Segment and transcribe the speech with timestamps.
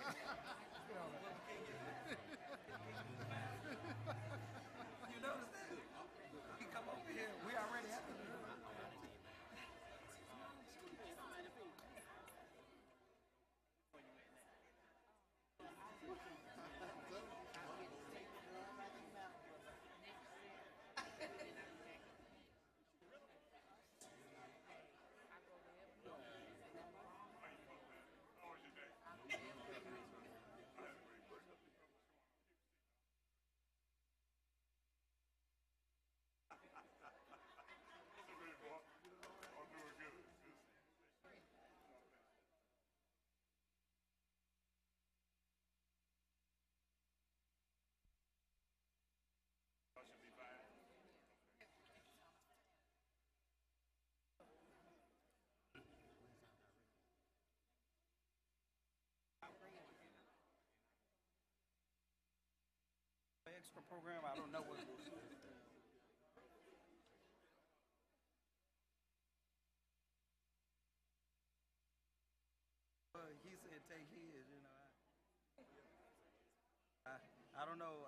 [0.00, 0.16] got it.
[5.12, 5.68] You notice that?
[6.58, 7.28] He come over here.
[7.46, 8.22] We already have it.
[63.62, 64.82] Extra program, I don't know what.
[73.14, 74.82] Well, uh, he said take his, you know.
[77.06, 78.01] I, I, I don't know.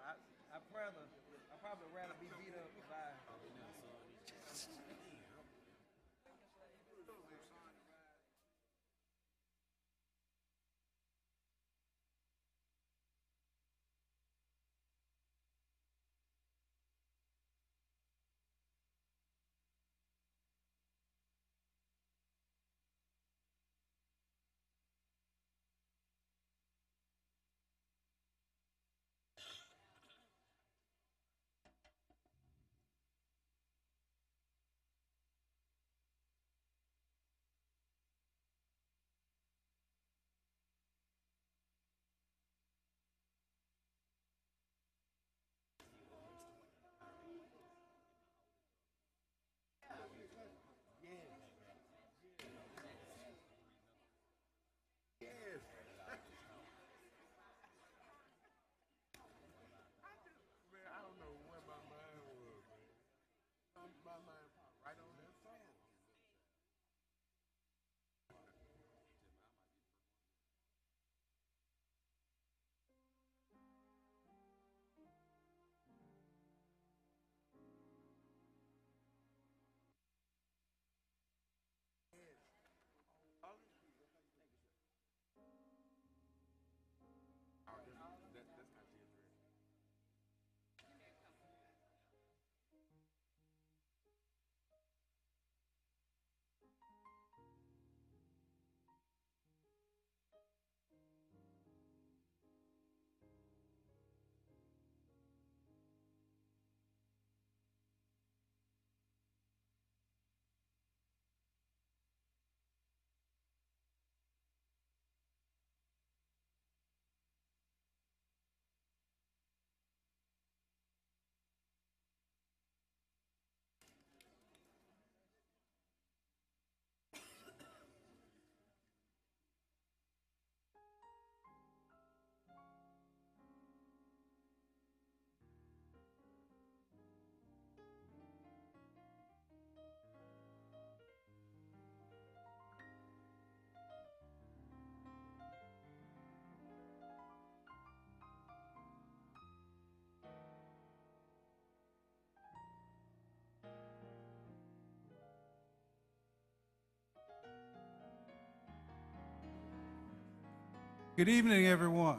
[161.16, 162.18] Good evening, everyone.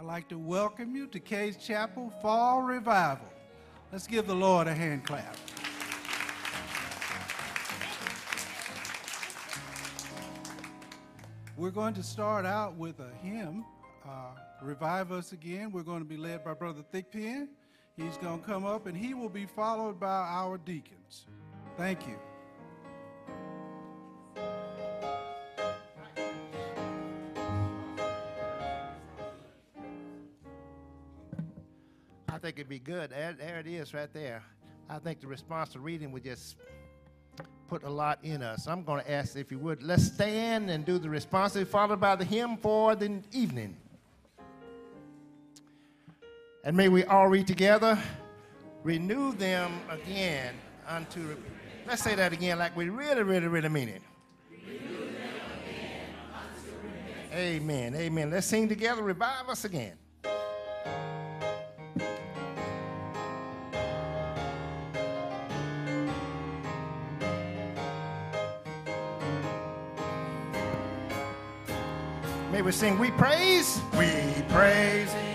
[0.00, 3.28] I'd like to welcome you to Case Chapel Fall Revival.
[3.92, 5.36] Let's give the Lord a hand clap.
[11.56, 13.64] We're going to start out with a hymn,
[14.04, 15.70] uh, Revive Us Again.
[15.70, 17.46] We're going to be led by Brother Thickpen.
[17.96, 21.26] He's going to come up and he will be followed by our deacons.
[21.76, 22.18] Thank you.
[32.70, 33.10] Be good.
[33.10, 34.44] There, there it is right there.
[34.88, 36.54] I think the response to reading would just
[37.66, 38.68] put a lot in us.
[38.68, 42.14] I'm going to ask if you would, let's stand and do the responsive, followed by
[42.14, 43.76] the hymn for the evening.
[46.62, 48.00] And may we all read together,
[48.84, 50.54] renew them again
[50.86, 51.36] unto.
[51.88, 54.02] Let's say that again like we really, really, really mean it.
[57.32, 57.96] Amen.
[57.96, 58.30] Amen.
[58.30, 59.02] Let's sing together.
[59.02, 59.96] Revive us again.
[72.70, 73.80] We sing, We praise.
[73.98, 75.29] We praise.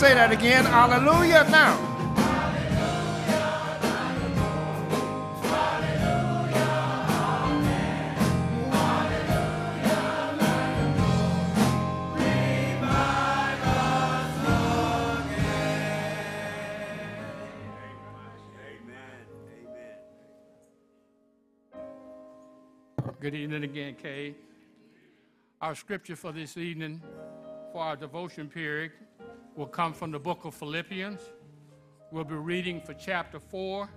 [0.00, 0.64] Say that again.
[0.64, 1.76] Hallelujah now.
[23.20, 24.34] Good evening again, Kay.
[25.60, 27.02] Our scripture for this evening,
[27.70, 28.92] for our devotion period,
[29.56, 31.20] will come from the book of Philippians.
[32.12, 33.88] We'll be reading for chapter 4,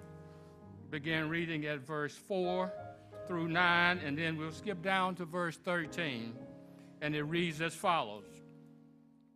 [0.89, 2.71] begin reading at verse 4
[3.27, 6.33] through 9, and then we'll skip down to verse 13.
[7.01, 8.25] And it reads as follows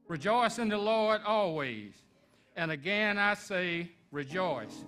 [0.08, 1.94] Rejoice in the Lord always.
[2.56, 4.86] And again I say, rejoice.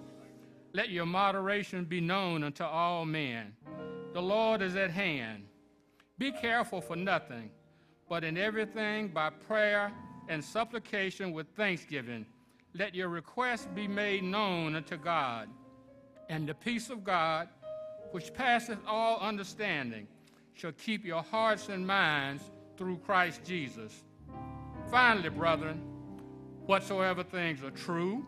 [0.74, 3.54] Let your moderation be known unto all men.
[4.14, 5.46] The Lord is at hand.
[6.18, 7.50] Be careful for nothing,
[8.08, 9.92] but in everything by prayer
[10.30, 12.26] and supplication with thanksgiving,
[12.76, 15.50] let your requests be made known unto God.
[16.30, 17.50] And the peace of God,
[18.12, 20.08] which passeth all understanding,
[20.54, 22.44] shall keep your hearts and minds
[22.78, 24.04] through Christ Jesus.
[24.92, 25.82] Finally, brethren,
[26.68, 28.24] whatsoever things are true,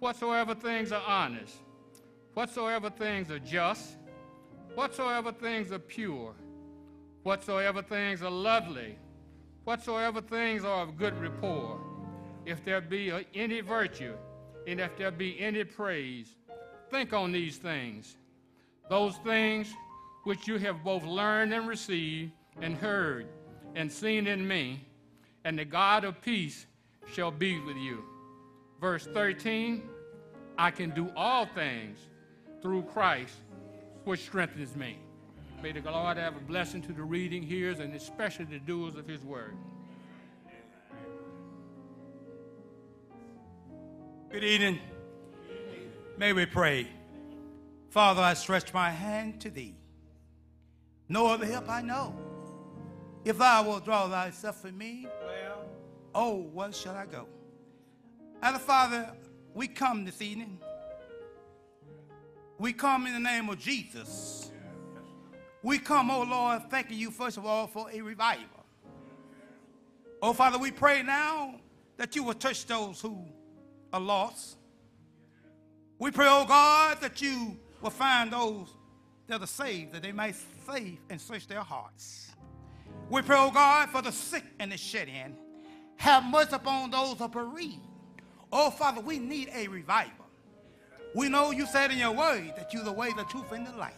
[0.00, 1.54] whatsoever things are honest,
[2.34, 3.96] whatsoever things are just,
[4.74, 6.34] whatsoever things are pure,
[7.22, 8.98] whatsoever things are lovely,
[9.64, 11.78] whatsoever things are of good report,
[12.46, 14.14] if there be any virtue,
[14.66, 16.34] and if there be any praise,
[16.90, 18.16] think on these things.
[18.88, 19.72] Those things
[20.24, 23.26] which you have both learned and received, and heard,
[23.74, 24.80] and seen in me,
[25.44, 26.66] and the God of peace
[27.12, 28.04] shall be with you.
[28.80, 29.82] Verse 13
[30.56, 31.98] I can do all things
[32.62, 33.34] through Christ
[34.04, 34.98] which strengthens me.
[35.64, 39.08] May the Lord have a blessing to the reading, hearers, and especially the doers of
[39.08, 39.56] his word.
[44.30, 44.78] Good evening.
[46.18, 46.86] May we pray.
[47.88, 49.74] Father, I stretch my hand to thee.
[51.08, 52.14] No other help I know.
[53.24, 55.64] If thou wilt draw thyself from me, well,
[56.14, 57.26] oh, where shall I go?
[58.42, 59.14] Our Father,
[59.54, 60.58] we come this evening.
[62.58, 64.50] We come in the name of Jesus.
[65.64, 68.66] We come, oh Lord, thanking you first of all for a revival.
[70.20, 71.54] Oh Father, we pray now
[71.96, 73.24] that you will touch those who
[73.90, 74.58] are lost.
[75.98, 78.74] We pray, oh God, that you will find those
[79.26, 80.34] that are saved, that they may
[80.70, 82.32] save and search their hearts.
[83.08, 85.34] We pray, oh God, for the sick and the shed in.
[85.96, 87.80] Have mercy upon those who are bereaved.
[88.52, 90.26] Oh Father, we need a revival.
[91.14, 93.72] We know you said in your word that you're the way, the truth, and the
[93.72, 93.94] light.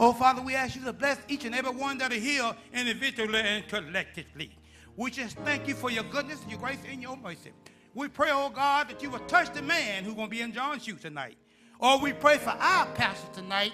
[0.00, 3.40] Oh, Father, we ask you to bless each and every one that are here individually
[3.40, 4.56] and collectively.
[4.96, 7.50] We just thank you for your goodness, your grace, and your mercy.
[7.94, 10.52] We pray, oh God, that you will touch the man who's going to be in
[10.52, 11.36] John's shoes tonight.
[11.80, 13.72] Or we pray for our pastor tonight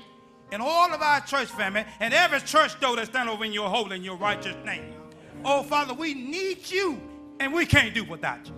[0.51, 3.69] and all of our church family and every church door that stand over in your
[3.69, 4.95] holy and your righteous name.
[5.45, 7.01] Oh, Father, we need you
[7.39, 8.55] and we can't do without you.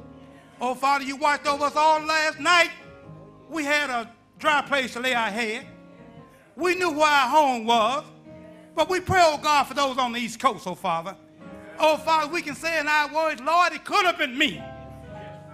[0.61, 2.70] Oh, Father, you watched over us all last night.
[3.49, 5.66] We had a dry place to lay our head.
[6.56, 8.04] We knew where our home was.
[8.75, 11.16] But we pray, oh God, for those on the East Coast, oh Father.
[11.78, 14.62] Oh, Father, we can say in our words, Lord, it could have been me.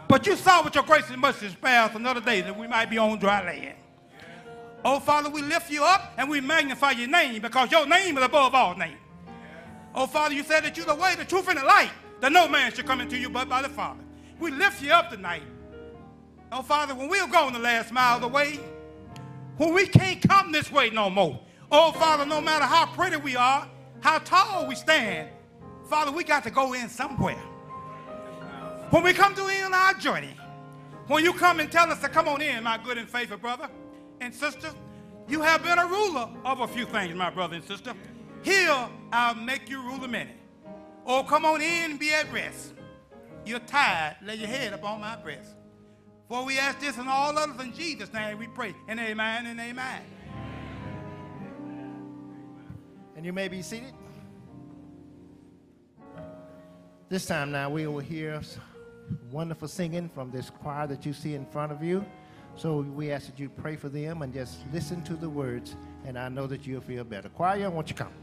[0.09, 2.99] But you saw with your grace and mercy spare another day that we might be
[2.99, 3.75] on dry land.
[4.85, 8.25] Oh, Father, we lift you up and we magnify your name because your name is
[8.25, 8.99] above all names.
[9.95, 11.91] Oh, Father, you said that you're the way, the truth, and the light,
[12.21, 14.01] that no man should come into you but by the Father.
[14.41, 15.43] We lift you up tonight.
[16.51, 18.59] Oh, Father, when we're going the last mile of the way,
[19.63, 21.39] when we can't come this way no more,
[21.71, 23.69] oh, Father, no matter how pretty we are,
[24.01, 25.29] how tall we stand,
[25.89, 27.41] Father, we got to go in somewhere.
[28.91, 30.35] When we come to end our journey,
[31.07, 33.69] when you come and tell us to come on in, my good and faithful brother
[34.21, 34.73] and sister,
[35.29, 37.95] you have been a ruler of a few things, my brother and sister.
[38.43, 40.33] Here, I'll make you rule a many.
[41.07, 42.73] Oh, come on in and be at rest.
[43.47, 45.55] You're tired, lay your head upon my breast.
[46.33, 48.75] For we ask this and all others in Jesus' name we pray.
[48.89, 50.01] And amen and amen.
[53.15, 53.93] And you may be seated.
[57.11, 58.41] This time now we will hear
[59.31, 62.03] wonderful singing from this choir that you see in front of you.
[62.57, 66.19] So we ask that you pray for them and just listen to the words, and
[66.19, 67.29] I know that you'll feel better.
[67.29, 68.22] Choir, won't you come?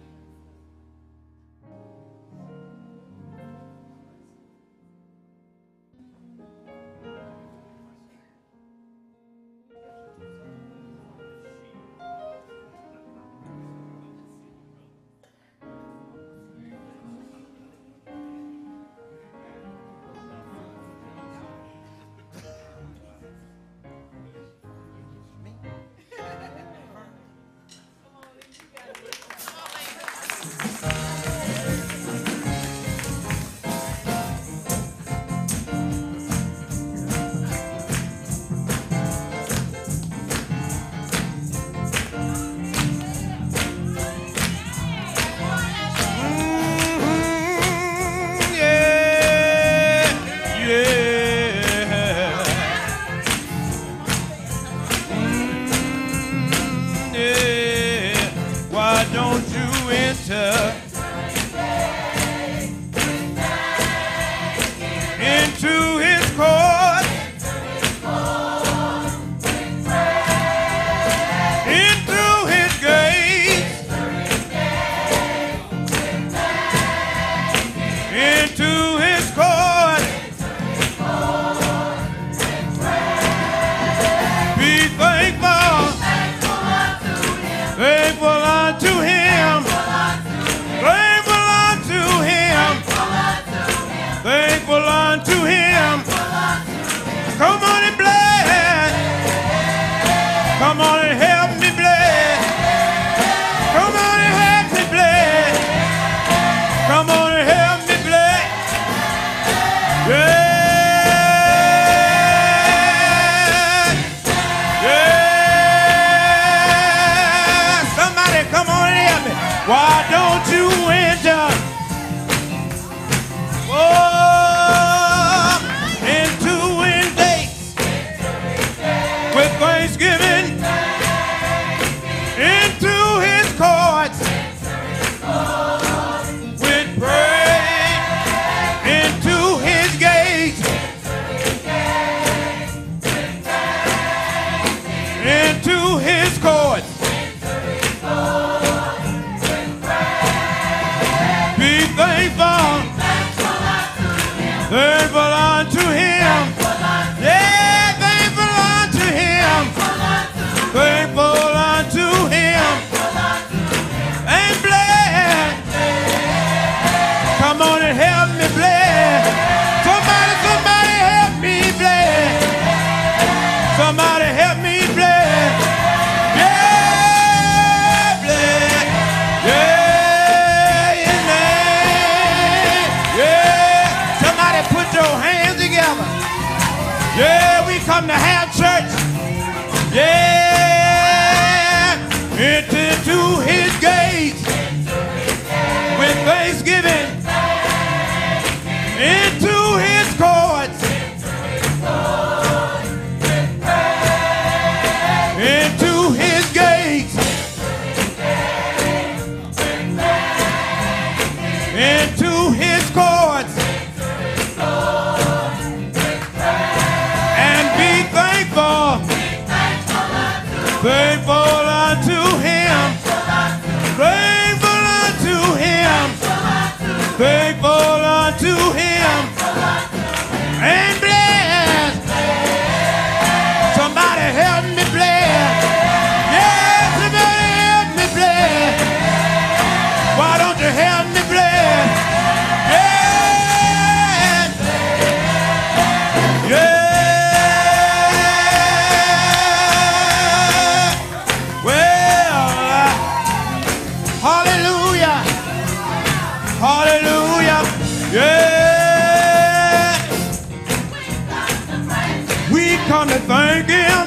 [262.51, 264.05] We come to thank him.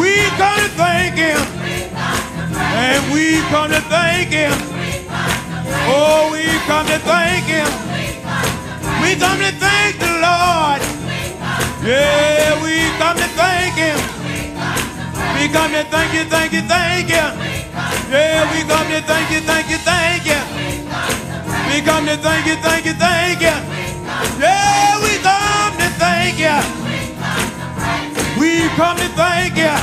[0.00, 1.40] We come to thank him.
[2.56, 4.52] And we come to thank him.
[5.92, 7.68] Oh, we come to thank him.
[9.02, 10.80] We come to thank the Lord.
[11.84, 13.98] Yeah, we come to thank him.
[15.36, 17.26] We come to thank you, thank you, thank you.
[18.12, 20.40] Yeah, we come to thank you, thank you, thank you.
[21.68, 23.56] We come to thank you, thank you, thank you.
[24.38, 24.89] Yeah,
[26.30, 26.58] thank you.
[28.40, 29.74] We come to thank you.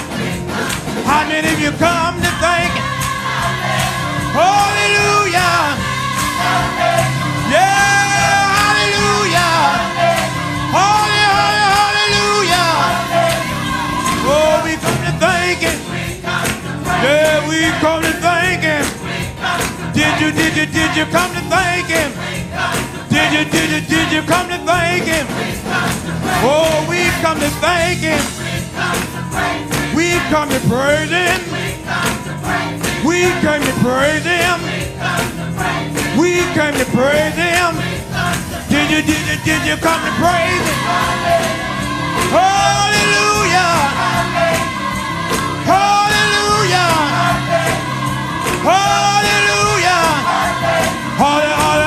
[1.03, 2.83] How many of you come to thank you?
[4.31, 5.75] Hallelujah.
[7.51, 9.59] Yeah, hallelujah.
[10.71, 12.71] Holy, holy, hallelujah.
[14.29, 15.79] Oh, we come to thank him.
[17.03, 18.85] Yeah, we come to thank him.
[19.93, 22.11] Did you, did you, did you come to thank him?
[23.09, 25.27] Did you, did you, did you come to thank him?
[26.43, 28.21] Oh, we come to thank him.
[29.95, 31.41] We come to praise him.
[33.05, 34.59] We came to praise him.
[36.19, 37.71] We came to praise him.
[38.69, 40.79] Did you, did you, did you come to praise him?
[42.31, 43.73] Hallelujah.
[45.65, 46.91] Hallelujah.
[48.63, 50.03] Hallelujah.
[51.17, 51.86] Halle- halle- halle-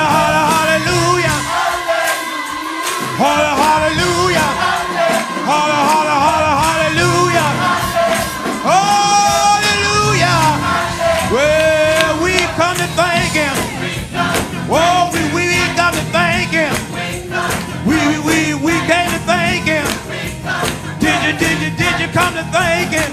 [22.51, 23.11] Him?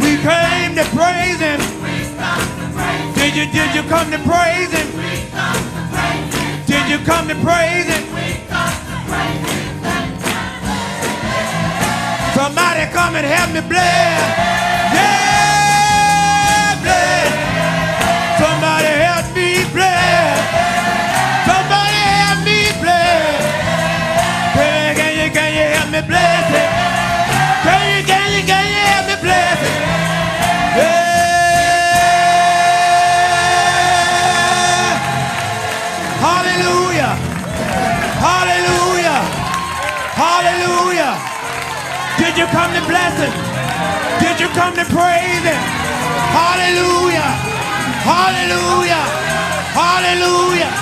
[0.00, 1.60] We came to praise him.
[3.14, 4.88] Did you, did you come to praise him?
[6.66, 8.04] Did you come to praise him?
[12.34, 14.69] Somebody come and help me bless.
[42.50, 43.32] Come to bless him?
[44.18, 45.62] Did you come to praise him?
[46.34, 47.30] Hallelujah.
[48.02, 49.04] Hallelujah.
[49.74, 50.72] Hallelujah.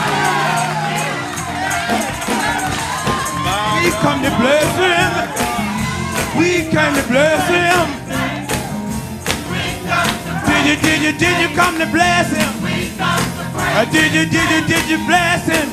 [3.85, 5.11] We come to bless him.
[6.39, 7.87] We came to bless him.
[10.47, 12.49] Did you, did you, did you come to bless him?
[13.01, 15.69] Uh, did you, did you, did you bless him?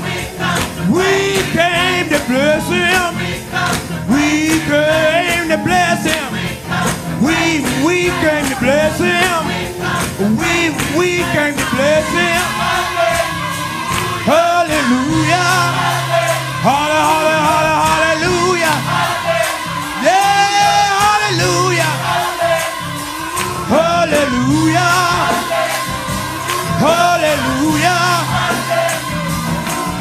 [0.92, 3.35] We came to bless him.
[4.08, 6.30] We came to bless him.
[7.26, 9.48] We, we came to bless him.
[10.38, 12.42] We, we came to bless him.
[14.30, 15.50] Hallelujah.
[16.66, 18.76] Halle, halle, halle, hallelujah.
[20.06, 21.94] Yeah, hallelujah.
[23.74, 24.94] Hallelujah.
[26.86, 28.02] Hallelujah.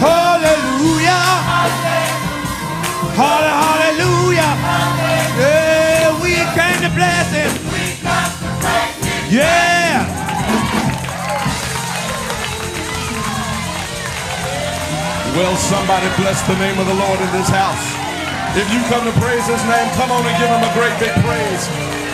[0.04, 1.22] Hallelujah.
[3.16, 4.52] Halle- Hallelujah.
[5.38, 7.52] Yeah, we came to bless him.
[9.30, 10.04] Yeah.
[15.34, 17.82] Well, somebody bless the name of the Lord in this house.
[18.54, 21.10] If you come to praise his name, come on and give him a great big
[21.26, 21.62] praise.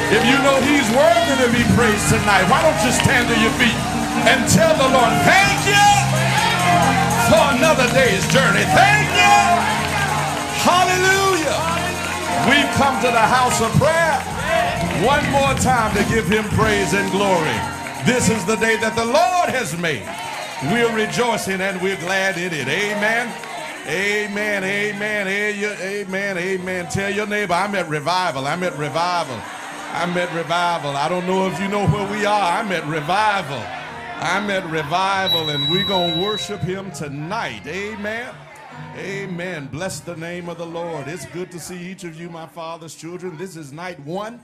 [0.08, 3.52] If you know he's worthy to be praised tonight, why don't you stand to your
[3.60, 3.76] feet
[4.24, 5.86] and tell the Lord, thank you
[7.28, 8.64] for another day's journey.
[8.72, 9.69] Thank you.
[10.62, 11.56] Hallelujah.
[12.48, 14.20] We've come to the house of prayer
[15.04, 17.56] one more time to give him praise and glory.
[18.04, 20.04] This is the day that the Lord has made.
[20.70, 22.68] We're rejoicing and we're glad in it.
[22.68, 23.32] Amen.
[23.86, 24.62] Amen.
[24.62, 25.26] Amen.
[25.26, 26.38] Amen.
[26.38, 26.86] Amen.
[26.88, 28.46] Tell your neighbor, I'm at revival.
[28.46, 29.40] I'm at revival.
[29.92, 30.90] I'm at revival.
[30.96, 32.52] I don't know if you know where we are.
[32.58, 33.62] I'm at revival.
[34.22, 37.66] I'm at revival, and we're going to worship him tonight.
[37.66, 38.34] Amen.
[38.96, 39.68] Amen.
[39.68, 41.08] Bless the name of the Lord.
[41.08, 43.36] It's good to see each of you, my father's children.
[43.38, 44.40] This is night one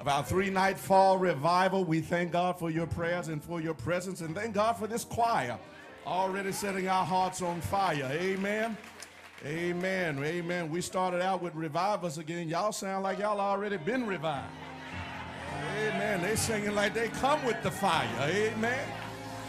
[0.00, 1.84] of our three night fall revival.
[1.84, 5.04] We thank God for your prayers and for your presence, and thank God for this
[5.04, 5.58] choir
[6.06, 8.08] already setting our hearts on fire.
[8.12, 8.76] Amen.
[9.44, 10.22] Amen.
[10.22, 10.70] Amen.
[10.70, 12.48] We started out with Revive Us again.
[12.48, 14.52] Y'all sound like y'all already been revived.
[15.78, 16.22] Amen.
[16.22, 18.08] They singing like they come with the fire.
[18.20, 18.88] Amen.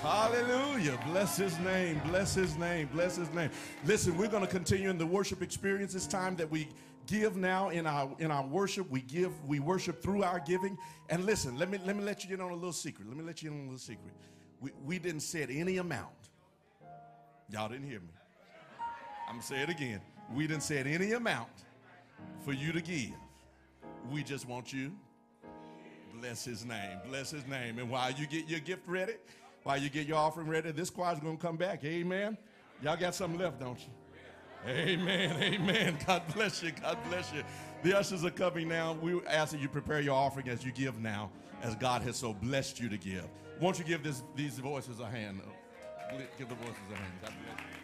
[0.02, 1.00] Hallelujah.
[1.08, 2.00] Bless his name.
[2.06, 2.88] Bless his name.
[2.94, 3.50] Bless his name.
[3.84, 5.96] Listen, we're going to continue in the worship experience.
[5.96, 6.70] It's time that we
[7.08, 8.90] give now in our in our worship.
[8.92, 10.78] We give, we worship through our giving.
[11.10, 13.08] And listen, let me let me let you in on a little secret.
[13.08, 14.14] Let me let you in on a little secret.
[14.62, 16.30] We, we didn't set any amount.
[17.50, 18.14] Y'all didn't hear me.
[19.28, 20.02] I'm gonna say it again.
[20.34, 21.50] We didn't set any amount
[22.46, 23.14] for you to give.
[24.12, 24.92] We just want you.
[26.20, 26.98] Bless his name.
[27.08, 27.78] Bless his name.
[27.80, 29.14] And while you get your gift ready,
[29.68, 31.84] while you get your offering ready, this choir's going to come back.
[31.84, 32.38] Amen.
[32.82, 34.72] Y'all got something left, don't you?
[34.72, 35.44] Amen.
[35.44, 35.98] Amen.
[36.08, 36.72] God bless you.
[36.72, 37.44] God bless you.
[37.84, 38.94] The ushers are coming now.
[38.94, 41.32] We ask that you prepare your offering as you give now,
[41.64, 43.28] as God has so blessed you to give.
[43.60, 45.42] Won't you give this, these voices a hand?
[46.38, 47.12] Give the voices a hand.
[47.22, 47.77] God bless you.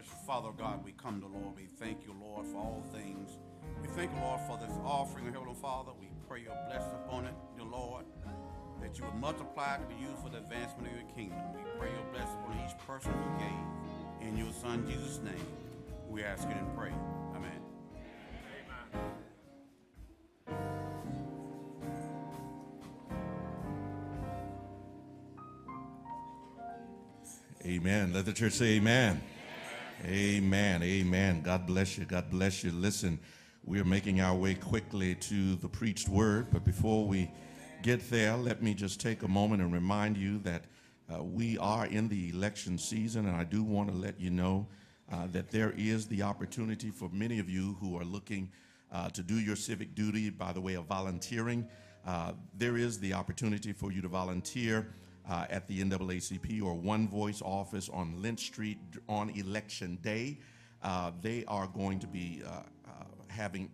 [0.00, 1.54] Precious Father God, we come to Lord.
[1.54, 3.36] We thank you, Lord, for all things.
[3.82, 5.90] We thank you, Lord, for this offering, of Heavenly Father.
[6.00, 8.06] We pray your blessing upon it, dear Lord,
[8.80, 11.38] that you would multiply it to be used for the advancement of your kingdom.
[11.52, 14.26] We pray your blessing upon each person who gave.
[14.26, 15.34] In your Son, Jesus' name,
[16.08, 16.92] we ask it and pray.
[17.36, 17.60] Amen.
[27.66, 28.12] Amen.
[28.14, 29.20] Let the church say amen.
[30.06, 30.82] Amen.
[30.82, 31.42] Amen.
[31.42, 32.06] God bless you.
[32.06, 32.72] God bless you.
[32.72, 33.18] Listen,
[33.64, 37.30] we are making our way quickly to the preached word, but before we
[37.82, 40.64] get there, let me just take a moment and remind you that
[41.12, 44.66] uh, we are in the election season, and I do want to let you know
[45.12, 48.50] uh, that there is the opportunity for many of you who are looking
[48.90, 51.68] uh, to do your civic duty by the way of volunteering.
[52.06, 54.94] Uh, there is the opportunity for you to volunteer
[55.30, 60.38] uh, at the NAACP or One Voice office on Lynch Street on election day.
[60.82, 63.70] Uh, they are going to be uh, uh, having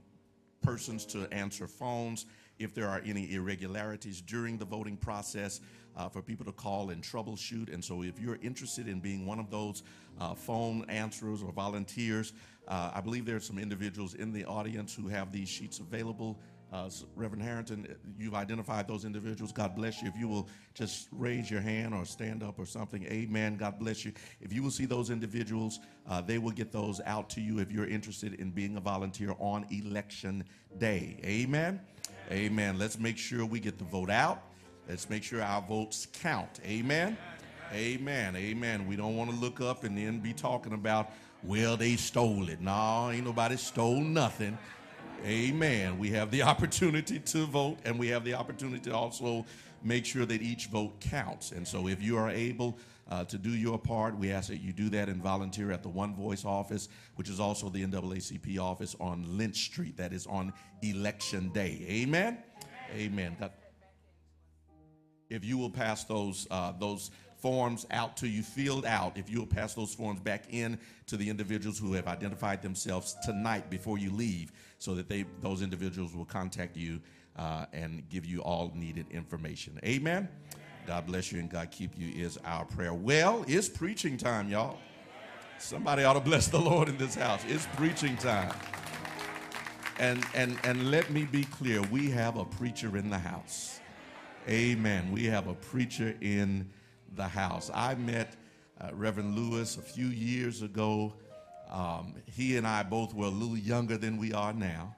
[0.62, 2.26] persons to answer phones
[2.58, 5.60] if there are any irregularities during the voting process
[5.96, 7.72] uh, for people to call and troubleshoot.
[7.72, 9.82] And so, if you're interested in being one of those
[10.20, 12.32] uh, phone answerers or volunteers,
[12.68, 16.38] uh, I believe there are some individuals in the audience who have these sheets available.
[16.72, 19.52] Uh, Reverend Harrington, you've identified those individuals.
[19.52, 20.08] God bless you.
[20.08, 23.56] If you will just raise your hand or stand up or something, amen.
[23.56, 24.12] God bless you.
[24.40, 27.70] If you will see those individuals, uh, they will get those out to you if
[27.70, 30.44] you're interested in being a volunteer on election
[30.78, 31.20] day.
[31.24, 31.80] Amen.
[32.32, 32.78] Amen.
[32.78, 34.42] Let's make sure we get the vote out.
[34.88, 36.60] Let's make sure our votes count.
[36.64, 37.16] Amen.
[37.72, 38.36] Amen.
[38.36, 38.86] Amen.
[38.86, 42.60] We don't want to look up and then be talking about, well, they stole it.
[42.60, 44.58] No, ain't nobody stole nothing.
[45.24, 45.98] Amen.
[45.98, 49.44] We have the opportunity to vote, and we have the opportunity to also
[49.82, 51.52] make sure that each vote counts.
[51.52, 52.78] And so, if you are able
[53.10, 55.88] uh, to do your part, we ask that you do that and volunteer at the
[55.88, 59.96] One Voice office, which is also the NAACP office on Lynch Street.
[59.96, 60.52] That is on
[60.82, 61.84] election day.
[61.88, 62.38] Amen.
[62.94, 63.36] Amen.
[63.38, 63.52] God-
[65.28, 69.38] if you will pass those uh, those forms out to you filled out if you
[69.38, 73.98] will pass those forms back in to the individuals who have identified themselves tonight before
[73.98, 77.00] you leave so that they those individuals will contact you
[77.36, 80.28] uh, and give you all needed information amen
[80.86, 84.78] god bless you and god keep you is our prayer well it's preaching time y'all
[85.58, 88.54] somebody ought to bless the lord in this house it's preaching time
[89.98, 93.80] and and and let me be clear we have a preacher in the house
[94.48, 95.10] Amen.
[95.10, 96.70] We have a preacher in
[97.16, 97.68] the house.
[97.74, 98.36] I met
[98.80, 101.14] uh, Reverend Lewis a few years ago.
[101.70, 104.94] Um, he and I both were a little younger than we are now.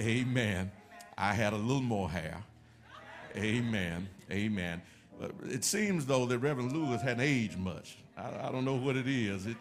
[0.00, 0.70] Amen.
[1.16, 2.42] I had a little more hair.
[3.36, 4.08] Amen.
[4.30, 4.82] Amen.
[5.44, 7.98] It seems though that Reverend Lewis hadn't aged much.
[8.16, 9.46] I, I don't know what it is.
[9.46, 9.56] It,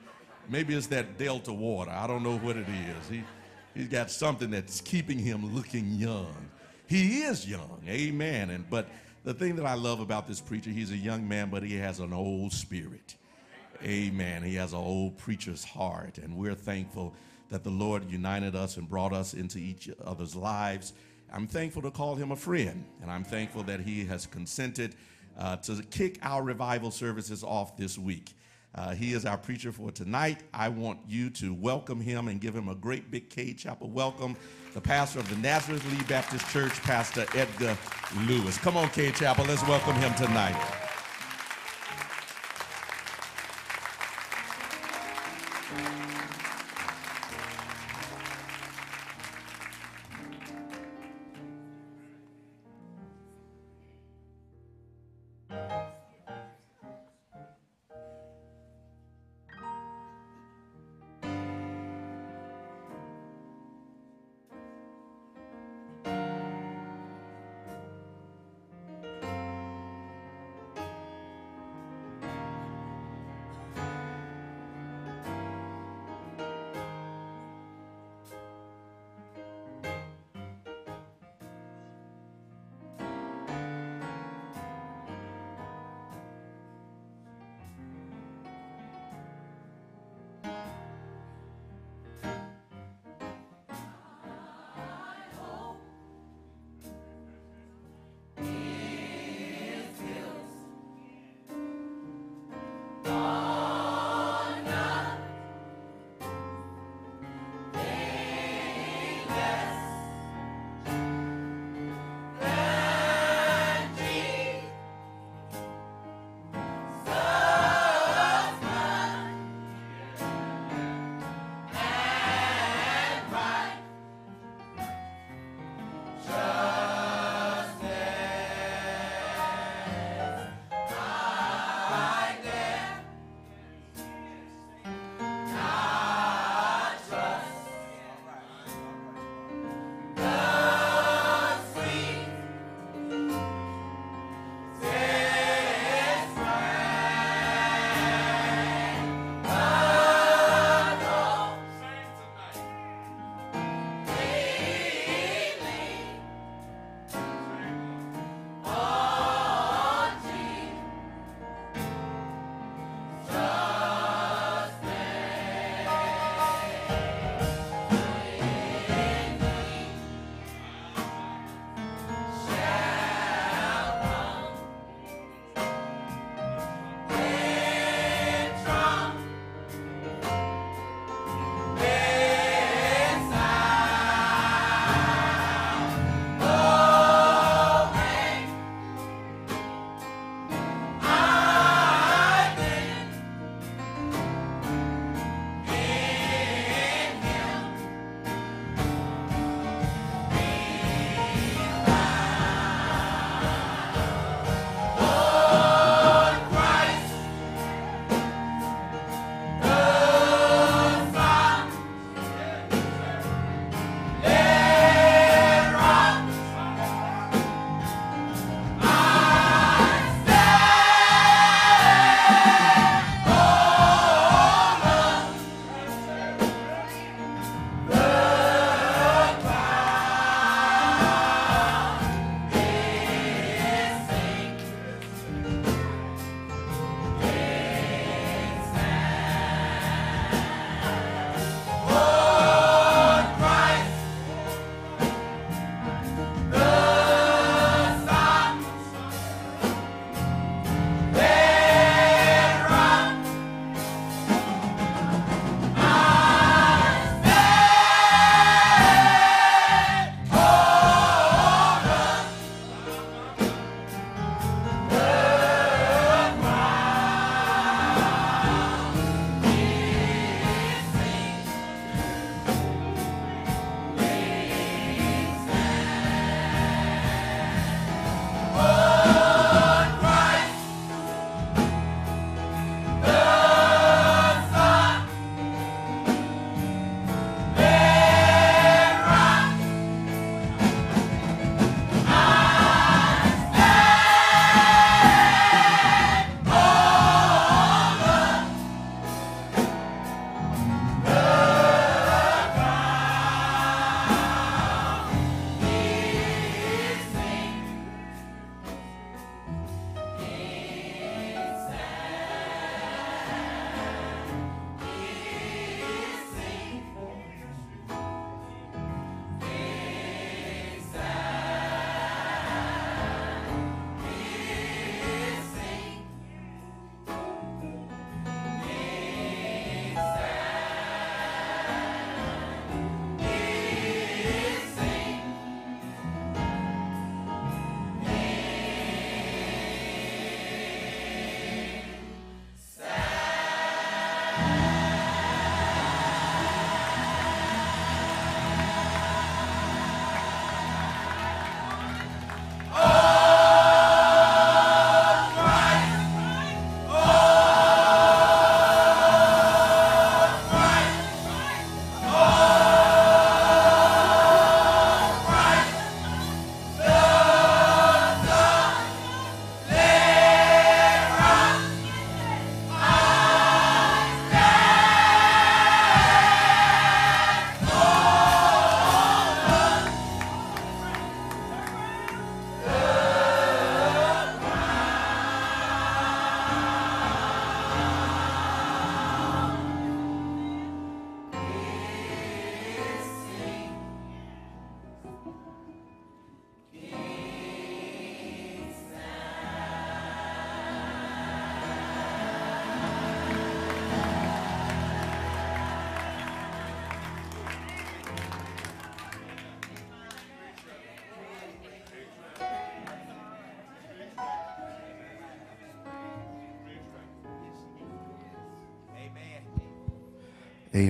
[0.49, 1.91] maybe it's that Delta water.
[1.91, 3.09] I don't know what it is.
[3.09, 3.23] He,
[3.73, 6.35] he's got something that's keeping him looking young.
[6.87, 8.49] He is young, amen.
[8.49, 8.87] And but
[9.23, 11.99] the thing that I love about this preacher, he's a young man, but he has
[11.99, 13.15] an old spirit.
[13.83, 14.43] Amen.
[14.43, 17.13] He has an old preacher's heart, and we're thankful
[17.49, 20.93] that the Lord united us and brought us into each other's lives.
[21.33, 24.95] I'm thankful to call him a friend, and I'm thankful that he has consented
[25.37, 28.33] uh, to kick our revival services off this week.
[28.73, 30.39] Uh, he is our preacher for tonight.
[30.53, 34.37] I want you to welcome him and give him a great big K Chapel welcome.
[34.73, 37.77] The pastor of the Nazareth Lee Baptist Church, Pastor Edgar
[38.27, 38.57] Lewis.
[38.57, 40.82] Come on, K Chapel, let's welcome him tonight.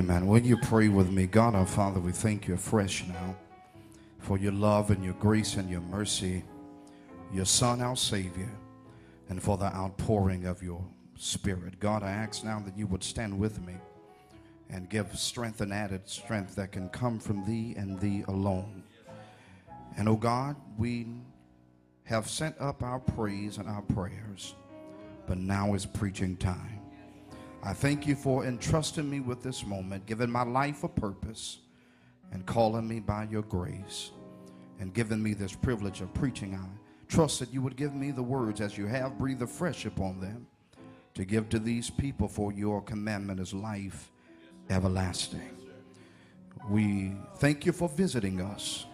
[0.03, 0.27] Amen.
[0.27, 1.27] Will you pray with me?
[1.27, 3.37] God our Father, we thank you afresh now
[4.19, 6.43] for your love and your grace and your mercy,
[7.33, 8.51] your Son, our Savior,
[9.29, 10.83] and for the outpouring of your
[11.15, 11.79] Spirit.
[11.79, 13.75] God, I ask now that you would stand with me
[14.69, 18.83] and give strength and added strength that can come from thee and thee alone.
[19.95, 21.07] And oh God, we
[22.03, 24.53] have sent up our praise and our prayers,
[25.27, 26.72] but now is preaching time.
[27.65, 31.59] I thank you for entrusting me with this moment, giving my life a purpose,
[32.33, 34.11] and calling me by your grace,
[34.81, 36.55] and giving me this privilege of preaching.
[36.55, 36.65] I
[37.07, 40.45] trust that you would give me the words as you have breathed afresh upon them
[41.13, 44.11] to give to these people, for your commandment is life
[44.69, 45.57] everlasting.
[46.69, 48.87] We thank you for visiting us.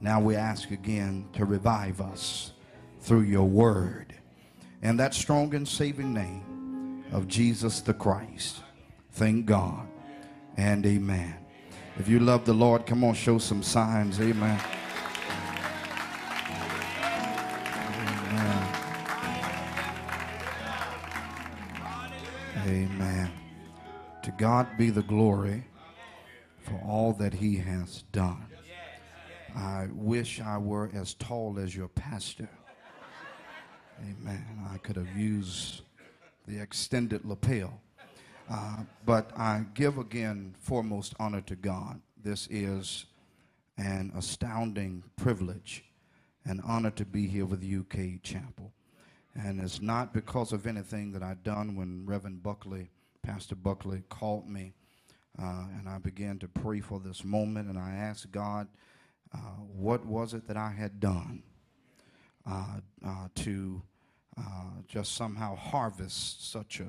[0.00, 2.52] Now we ask again to revive us
[3.00, 4.14] through your word.
[4.80, 6.47] And that strong and saving name
[7.12, 8.62] of Jesus the Christ.
[9.12, 9.86] Thank God
[10.56, 11.34] and amen.
[11.98, 14.20] If you love the Lord, come on, show some signs.
[14.20, 14.60] Amen.
[22.66, 23.30] Amen.
[24.22, 25.64] To God be the glory
[26.60, 28.44] for all that he has done.
[29.56, 32.48] I wish I were as tall as your pastor.
[34.00, 34.44] Amen.
[34.72, 35.82] I could have used
[36.48, 37.80] the extended lapel.
[38.50, 42.00] Uh, but I give again foremost honor to God.
[42.16, 43.04] This is
[43.76, 45.84] an astounding privilege
[46.46, 48.72] and honor to be here with UK Chapel.
[49.34, 52.90] And it's not because of anything that I've done when Reverend Buckley,
[53.22, 54.72] Pastor Buckley, called me.
[55.40, 58.66] Uh, and I began to pray for this moment, and I asked God,
[59.32, 61.42] uh, what was it that I had done
[62.50, 63.82] uh, uh to
[64.38, 66.86] uh, just somehow harvest such a,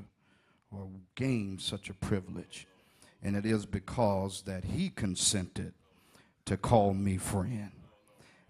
[0.71, 2.67] or gain such a privilege?
[3.21, 5.73] And it is because that He consented
[6.45, 7.71] to call me friend.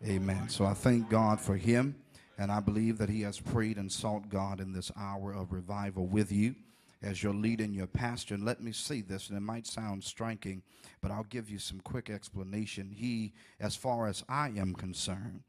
[0.06, 0.50] Amen.
[0.50, 1.96] So I thank God for Him.
[2.40, 6.06] And I believe that he has prayed and sought God in this hour of revival
[6.06, 6.56] with you
[7.04, 8.34] as your leader and your pastor.
[8.34, 10.64] And let me say this, and it might sound striking,
[11.02, 12.96] but I'll give you some quick explanation.
[12.96, 15.42] He, as far as I am concerned,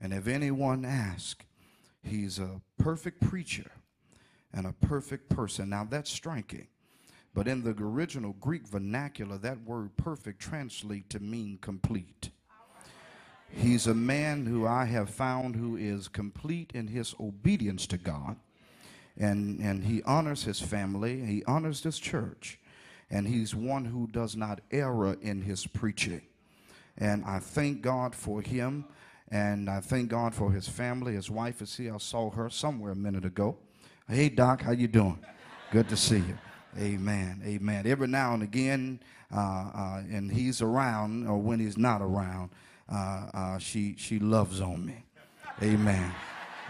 [0.00, 1.44] and if anyone asks,
[2.02, 3.70] he's a perfect preacher
[4.52, 5.70] and a perfect person.
[5.70, 6.68] Now that's striking.
[7.34, 12.30] But in the original Greek vernacular, that word perfect translates to mean complete.
[13.50, 18.36] He's a man who I have found who is complete in his obedience to God.
[19.16, 22.58] And, and he honors his family, he honors this church,
[23.10, 26.22] and he's one who does not err in his preaching.
[26.96, 28.84] And I thank God for him,
[29.30, 31.14] and I thank God for his family.
[31.14, 31.94] His wife is here.
[31.94, 33.56] I saw her somewhere a minute ago.
[34.08, 35.18] Hey, Doc, how you doing?
[35.70, 36.38] Good to see you.
[36.78, 37.42] Amen.
[37.44, 37.86] Amen.
[37.86, 39.00] Every now and again,
[39.34, 42.50] uh, uh, and he's around, or when he's not around,
[42.90, 45.04] uh, uh, she, she loves on me.
[45.62, 46.14] Amen.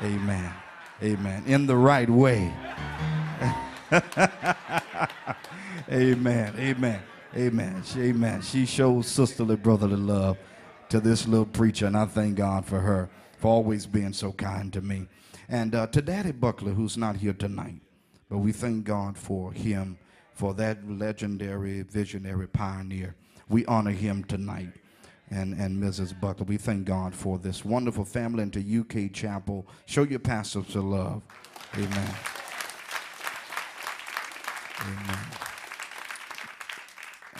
[0.03, 0.53] Amen.
[1.03, 1.45] Amen.
[1.47, 2.53] In the right way.
[5.93, 6.55] amen.
[6.59, 7.03] Amen.
[7.37, 7.83] Amen.
[7.85, 8.43] She, amen.
[8.43, 10.39] She shows sisterly brotherly love
[10.91, 14.73] to this little preacher, and I thank God for her for always being so kind
[14.73, 15.07] to me.
[15.49, 17.81] And uh, to Daddy Buckley, who's not here tonight,
[18.29, 19.99] but we thank God for him,
[20.35, 23.15] for that legendary, visionary pioneer.
[23.49, 24.73] We honor him tonight
[25.31, 26.19] and, and Mrs.
[26.19, 26.47] Buckley.
[26.47, 29.67] We thank God for this wonderful family and to UK Chapel.
[29.87, 31.23] Show your pastors some love.
[31.75, 32.15] Amen.
[34.81, 35.19] Amen.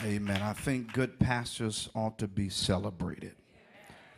[0.03, 0.41] Amen.
[0.41, 3.35] I think good pastors ought to be celebrated.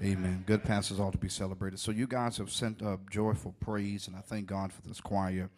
[0.04, 0.43] Amen.
[0.47, 1.80] Good pastors ought to be celebrated.
[1.80, 5.52] So you guys have sent up joyful praise, and I thank God for this choir.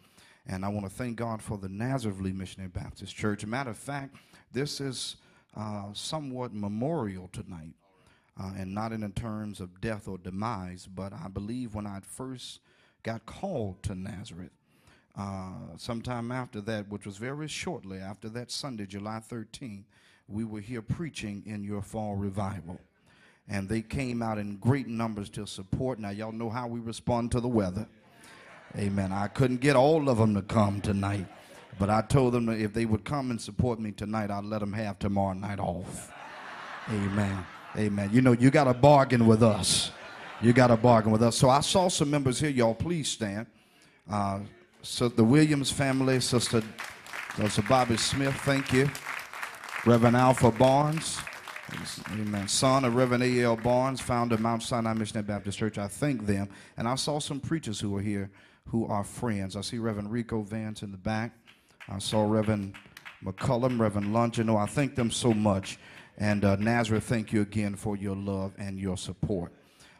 [0.46, 3.46] And I want to thank God for the Nazareth Missionary Baptist Church.
[3.46, 4.16] Matter of fact,
[4.52, 5.16] this is
[5.56, 7.72] uh, somewhat memorial tonight
[8.38, 12.60] uh, and not in terms of death or demise, but I believe when I first
[13.02, 14.52] got called to Nazareth,
[15.16, 19.84] uh, sometime after that, which was very shortly after that Sunday, July 13th,
[20.28, 22.78] we were here preaching in your fall revival.
[23.48, 25.98] And they came out in great numbers to support.
[25.98, 27.86] Now, y'all know how we respond to the weather.
[28.76, 29.12] Amen.
[29.12, 31.26] I couldn't get all of them to come tonight,
[31.78, 34.60] but I told them that if they would come and support me tonight, I'd let
[34.60, 36.10] them have tomorrow night off.
[36.88, 37.44] Amen.
[37.76, 38.10] Amen.
[38.12, 39.90] You know, you got to bargain with us.
[40.40, 41.36] You got to bargain with us.
[41.36, 42.50] So I saw some members here.
[42.50, 43.46] Y'all, please stand.
[44.10, 44.40] Uh,
[44.82, 46.62] so the Williams family, Sister,
[47.36, 48.90] Sister Bobby Smith, thank you.
[49.86, 51.18] Reverend Alpha Barnes,
[52.12, 53.56] amen, son of Reverend A.L.
[53.56, 55.78] Barnes, founder of Mount Sinai Missionary Baptist Church.
[55.78, 56.48] I thank them.
[56.76, 58.30] And I saw some preachers who are here
[58.68, 59.56] who are friends.
[59.56, 61.32] I see Reverend Rico Vance in the back.
[61.88, 62.74] I saw Reverend
[63.24, 64.56] McCullum, Reverend Longino.
[64.60, 65.78] I thank them so much.
[66.18, 69.52] And uh, Nazareth, thank you again for your love and your support.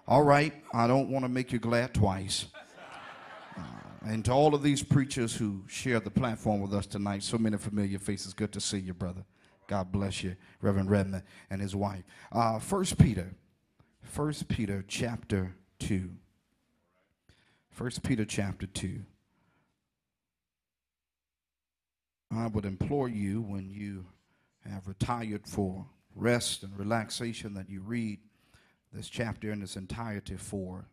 [0.06, 2.46] All right, I don't want to make you glad twice.
[3.56, 3.62] Uh,
[4.06, 7.56] and to all of these preachers who share the platform with us tonight, so many
[7.56, 8.34] familiar faces.
[8.34, 9.24] Good to see you, brother.
[9.66, 12.04] God bless you, Reverend Redmond and his wife.
[12.30, 13.34] Uh, First Peter,
[14.02, 16.10] First Peter chapter two.
[17.70, 19.02] First Peter chapter two.
[22.30, 24.06] I would implore you when you
[24.68, 28.18] have retired for rest and relaxation that you read
[28.92, 30.86] this chapter in its entirety for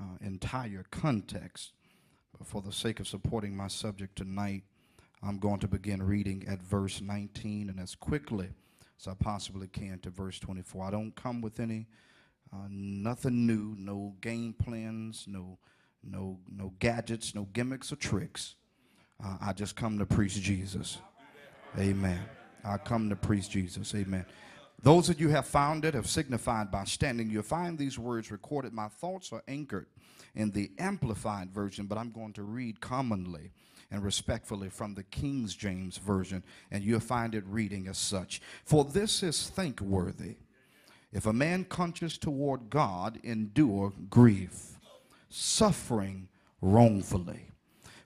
[0.00, 1.72] uh, entire context.
[2.36, 4.64] But for the sake of supporting my subject tonight,
[5.26, 8.48] I'm going to begin reading at verse 19 and as quickly
[8.96, 10.84] as I possibly can to verse 24.
[10.84, 11.88] I don't come with any
[12.52, 15.58] uh, nothing new, no game plans, no
[16.04, 18.54] no no gadgets, no gimmicks or tricks.
[19.22, 20.98] Uh, I just come to preach Jesus.
[21.76, 22.20] Amen.
[22.64, 23.92] I come to preach Jesus.
[23.96, 24.24] Amen.
[24.80, 27.30] Those of you have found it have signified by standing.
[27.30, 28.72] You'll find these words recorded.
[28.72, 29.86] My thoughts are anchored
[30.36, 33.50] in the amplified version, but I'm going to read commonly
[33.90, 38.40] and respectfully from the King James Version, and you'll find it reading as such.
[38.64, 40.36] For this is thankworthy.
[41.12, 44.78] If a man conscious toward God endure grief,
[45.28, 46.28] suffering
[46.60, 47.50] wrongfully.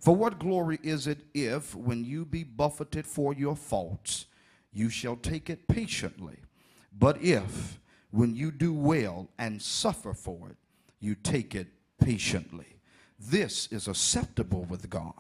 [0.00, 4.26] For what glory is it if, when you be buffeted for your faults,
[4.72, 6.38] you shall take it patiently?
[6.98, 10.56] But if, when you do well and suffer for it,
[11.00, 11.68] you take it
[12.00, 12.78] patiently,
[13.18, 15.14] this is acceptable with God.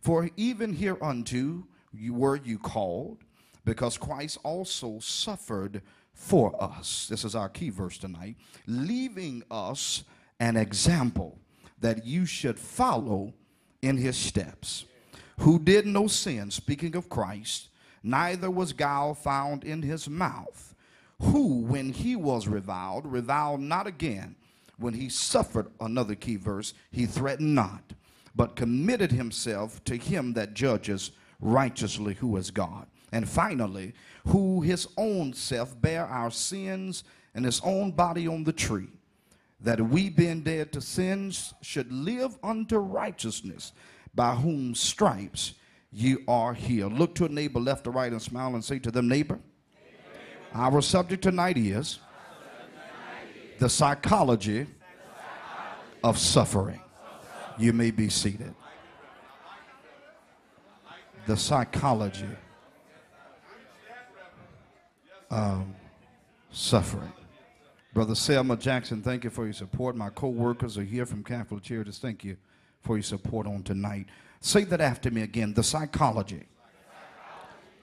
[0.00, 3.18] For even hereunto you were you called,
[3.64, 5.82] because Christ also suffered
[6.14, 7.06] for us.
[7.08, 8.36] This is our key verse tonight,
[8.66, 10.04] leaving us
[10.40, 11.38] an example
[11.80, 13.34] that you should follow
[13.82, 14.84] in his steps,
[15.40, 17.68] who did no sin, speaking of Christ,
[18.02, 20.74] neither was guile found in his mouth,
[21.20, 24.36] who, when he was reviled, reviled not again.
[24.78, 27.82] When he suffered, another key verse, he threatened not,
[28.38, 31.10] but committed himself to him that judges
[31.40, 32.86] righteously, who is God.
[33.10, 33.94] And finally,
[34.28, 37.02] who his own self bare our sins
[37.34, 38.90] and his own body on the tree
[39.60, 43.72] that we being dead to sins should live unto righteousness,
[44.14, 45.54] by whom stripes
[45.90, 46.92] you are healed.
[46.92, 49.40] Look to a neighbor left or right and smile and say to them, neighbor,
[50.54, 51.98] our subject tonight is
[53.58, 54.68] the psychology
[56.04, 56.80] of suffering.
[57.58, 58.54] You may be seated.
[61.26, 62.28] The psychology
[65.30, 65.66] of
[66.50, 67.12] suffering.
[67.92, 69.96] Brother Selma Jackson, thank you for your support.
[69.96, 71.98] My co-workers are here from Catholic Charities.
[71.98, 72.36] Thank you
[72.80, 74.06] for your support on tonight.
[74.40, 75.52] Say that after me again.
[75.52, 76.46] The psychology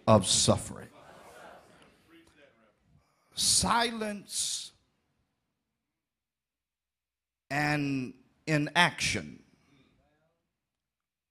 [0.07, 0.87] of suffering.
[3.33, 4.71] Silence
[7.51, 8.13] and
[8.47, 9.43] inaction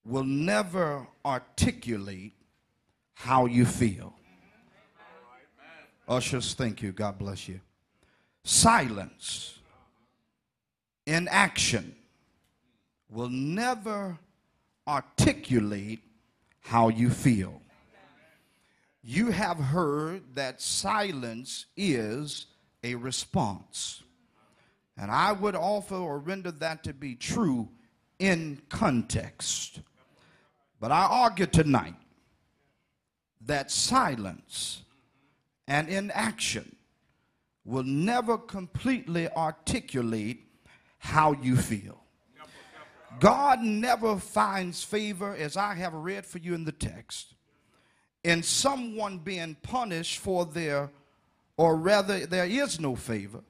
[0.05, 2.35] will never articulate
[3.15, 4.15] how you feel.
[6.07, 6.93] Ushers, thank you.
[6.93, 7.61] God bless you
[8.45, 9.59] silence,
[11.07, 11.97] inaction
[13.11, 14.19] will never
[14.87, 16.01] articulate
[16.61, 17.61] how you feel.
[19.03, 22.47] You have heard that silence is
[22.83, 24.03] a response.
[24.97, 27.69] And I would offer or render that to be true
[28.19, 29.81] in context.
[30.85, 31.95] But I argue tonight
[33.47, 34.83] that silence
[35.67, 36.77] and inaction
[37.65, 40.43] will never completely articulate
[40.99, 42.03] how you feel.
[43.19, 47.33] God never finds favor, as I have read for you in the text,
[48.23, 50.91] in someone being punished for their,
[51.57, 53.41] or rather, there is no favor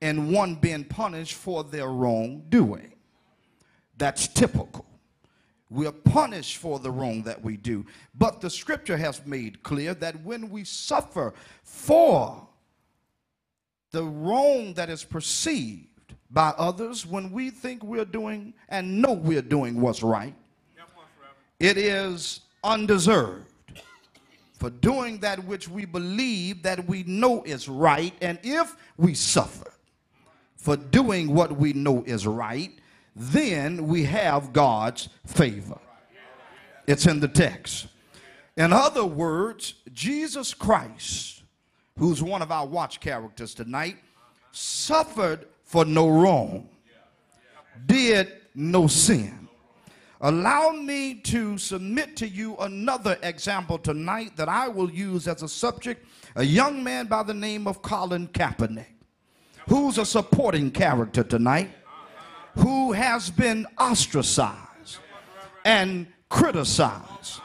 [0.00, 2.92] in one being punished for their wrongdoing.
[3.96, 4.84] That's typical.
[5.72, 7.86] We're punished for the wrong that we do.
[8.14, 12.46] But the scripture has made clear that when we suffer for
[13.90, 15.88] the wrong that is perceived
[16.30, 20.34] by others when we think we're doing and know we're doing what's right,
[21.58, 23.46] it is undeserved
[24.58, 28.14] for doing that which we believe that we know is right.
[28.20, 29.72] And if we suffer
[30.54, 32.72] for doing what we know is right,
[33.14, 35.78] then we have God's favor.
[36.86, 37.86] It's in the text.
[38.56, 41.42] In other words, Jesus Christ
[41.98, 43.96] who's one of our watch characters tonight,
[44.50, 46.68] suffered for no wrong,
[47.86, 49.48] did no sin.
[50.20, 55.48] Allow me to submit to you another example tonight that I will use as a
[55.48, 56.06] subject.
[56.36, 58.86] A young man by the name of Colin Kaepernick,
[59.68, 61.70] who's a supporting character tonight,
[62.56, 64.98] who has been ostracized
[65.64, 67.40] and criticized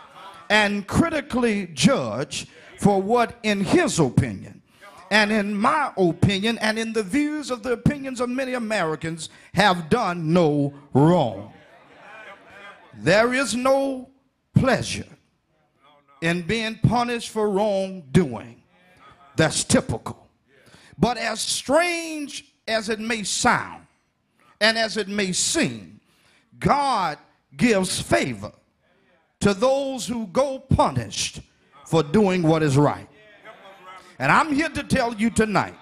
[0.49, 2.47] and critically judged
[2.79, 4.61] for what, in his opinion,
[5.09, 9.89] and in my opinion, and in the views of the opinions of many Americans, have
[9.89, 11.53] done no wrong.
[12.93, 14.09] There is no
[14.53, 15.07] pleasure
[16.21, 18.61] in being punished for wrongdoing.
[19.35, 20.27] That's typical.
[20.97, 23.86] But as strange as it may sound,
[24.59, 25.99] and as it may seem,
[26.59, 27.17] God
[27.55, 28.51] gives favor
[29.39, 31.41] to those who go punished
[31.85, 33.07] for doing what is right.
[34.19, 35.75] And I'm here to tell you tonight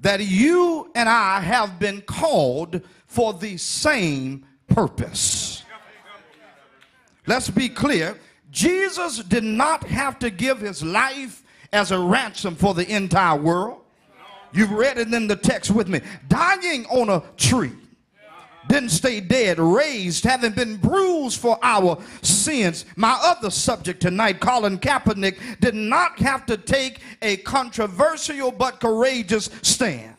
[0.00, 5.62] that you and I have been called for the same purpose.
[7.26, 8.18] Let's be clear.
[8.50, 11.42] Jesus did not have to give his life
[11.72, 13.80] as a ransom for the entire world.
[14.52, 16.00] You've read it in the text with me.
[16.28, 17.72] Dying on a tree
[18.68, 22.84] didn't stay dead, raised, having been bruised for our sins.
[22.96, 29.50] My other subject tonight, Colin Kaepernick, did not have to take a controversial but courageous
[29.62, 30.16] stand.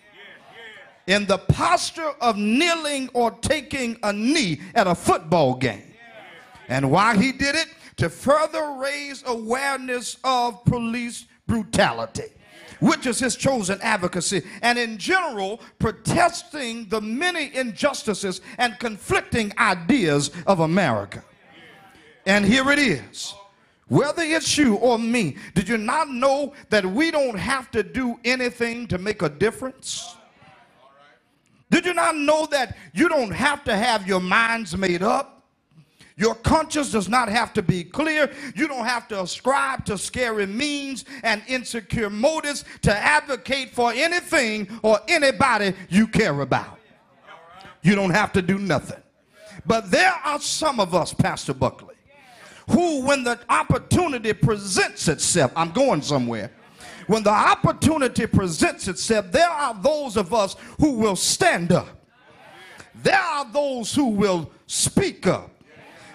[1.08, 5.94] In the posture of kneeling or taking a knee at a football game.
[6.68, 7.68] And why he did it?
[7.98, 12.34] To further raise awareness of police brutality
[12.80, 20.32] which is his chosen advocacy, and in general, protesting the many injustices and conflicting ideas
[20.46, 21.24] of America.
[22.26, 23.34] And here it is.
[23.88, 28.20] Whether it's you or me, did you not know that we don't have to do
[28.26, 30.16] anything to make a difference?
[31.70, 35.37] Did you not know that you don't have to have your minds made up?
[36.18, 38.32] Your conscience does not have to be clear.
[38.56, 44.68] You don't have to ascribe to scary means and insecure motives to advocate for anything
[44.82, 46.80] or anybody you care about.
[47.84, 49.02] You don't have to do nothing.
[49.66, 51.96] But there are some of us, Pastor Buckley,
[52.72, 56.52] who, when the opportunity presents itself, I'm going somewhere.
[57.06, 61.88] When the opportunity presents itself, there are those of us who will stand up.
[63.04, 65.52] There are those who will speak up.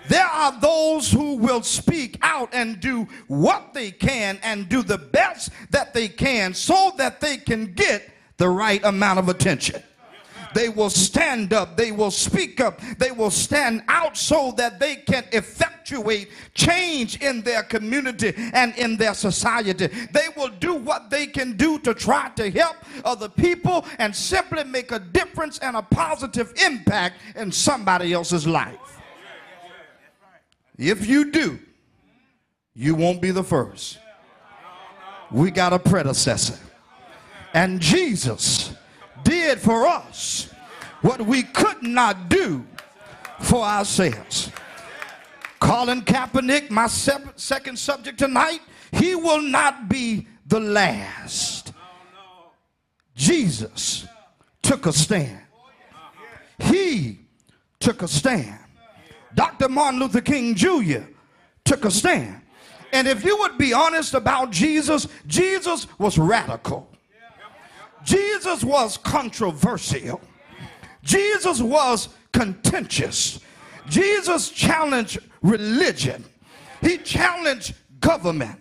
[0.09, 4.99] There are those who will speak out and do what they can and do the
[4.99, 9.83] best that they can so that they can get the right amount of attention.
[10.55, 14.97] They will stand up, they will speak up, they will stand out so that they
[14.97, 19.87] can effectuate change in their community and in their society.
[19.87, 24.65] They will do what they can do to try to help other people and simply
[24.65, 29.02] make a difference and a positive impact in somebody else's life.
[30.83, 31.61] If you do,
[32.74, 33.99] you won't be the first.
[35.30, 36.59] We got a predecessor.
[37.55, 38.72] And Jesus
[39.22, 40.53] did for us
[41.03, 42.66] what we could not do
[43.41, 44.51] for ourselves.
[45.61, 48.61] Colin Kaepernick, my second subject tonight,
[48.91, 51.72] he will not be the last.
[53.14, 54.07] Jesus
[54.62, 55.43] took a stand.
[56.59, 57.20] He
[57.78, 58.59] took a stand.
[59.35, 59.68] Dr.
[59.68, 61.01] Martin Luther King Jr.
[61.64, 62.41] took a stand.
[62.93, 66.89] And if you would be honest about Jesus, Jesus was radical.
[68.05, 70.20] Jesus was controversial.
[71.03, 73.41] Jesus was contentious.
[73.89, 76.24] Jesus challenged religion.
[76.80, 78.59] He challenged government.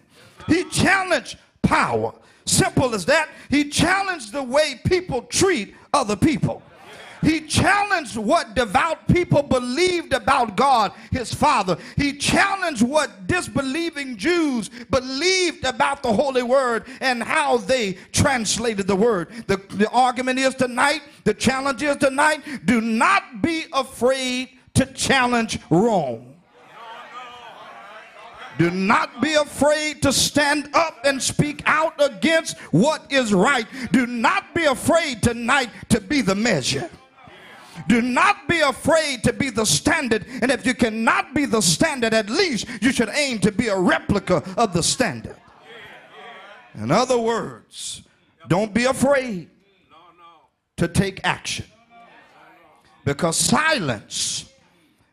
[0.47, 2.13] He challenged power.
[2.45, 3.29] Simple as that.
[3.49, 6.61] He challenged the way people treat other people.
[7.21, 11.77] He challenged what devout people believed about God, his Father.
[11.95, 18.95] He challenged what disbelieving Jews believed about the Holy Word and how they translated the
[18.95, 19.29] Word.
[19.47, 25.59] The, the argument is tonight, the challenge is tonight do not be afraid to challenge
[25.69, 26.27] Rome.
[28.57, 33.65] Do not be afraid to stand up and speak out against what is right.
[33.91, 36.89] Do not be afraid tonight to be the measure.
[37.87, 40.25] Do not be afraid to be the standard.
[40.41, 43.77] And if you cannot be the standard, at least you should aim to be a
[43.77, 45.35] replica of the standard.
[46.75, 48.03] In other words,
[48.47, 49.49] don't be afraid
[50.77, 51.65] to take action.
[53.03, 54.45] Because silence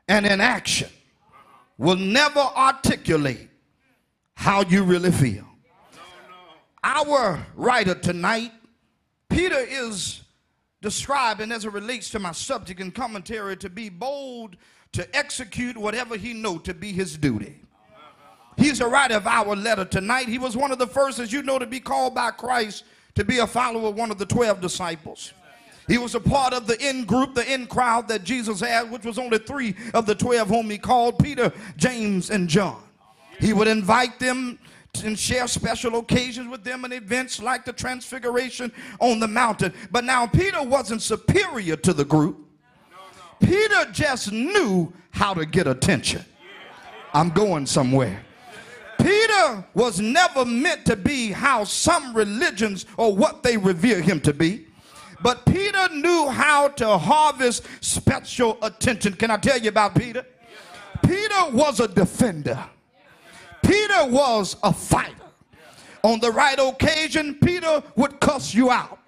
[0.09, 0.91] and inaction
[1.79, 3.49] will never articulate
[4.35, 5.45] how you really feel.
[6.85, 8.53] Our writer tonight,
[9.29, 10.23] Peter, is
[10.81, 14.57] describing as it relates to my subject and commentary to be bold
[14.93, 17.61] to execute whatever he know to be his duty.
[18.57, 20.29] He's a writer of our letter tonight.
[20.29, 23.25] He was one of the first, as you know, to be called by Christ to
[23.25, 25.33] be a follower of one of the 12 disciples.
[25.89, 29.05] He was a part of the in group, the in crowd that Jesus had, which
[29.05, 32.81] was only three of the 12 whom he called Peter, James, and John.
[33.41, 34.59] He would invite them
[35.05, 39.73] and share special occasions with them and events like the transfiguration on the mountain.
[39.91, 42.39] But now Peter wasn't superior to the group.
[43.41, 46.25] Peter just knew how to get attention.
[47.15, 48.25] I'm going somewhere.
[49.01, 54.33] Peter was never meant to be how some religions or what they revere him to
[54.33, 54.67] be.
[55.23, 59.15] But Peter knew how to harvest special attention.
[59.15, 60.25] Can I tell you about Peter?
[61.03, 62.59] Peter was a defender.
[63.63, 65.15] Peter was a fighter.
[66.03, 68.99] On the right occasion, Peter would cuss you out.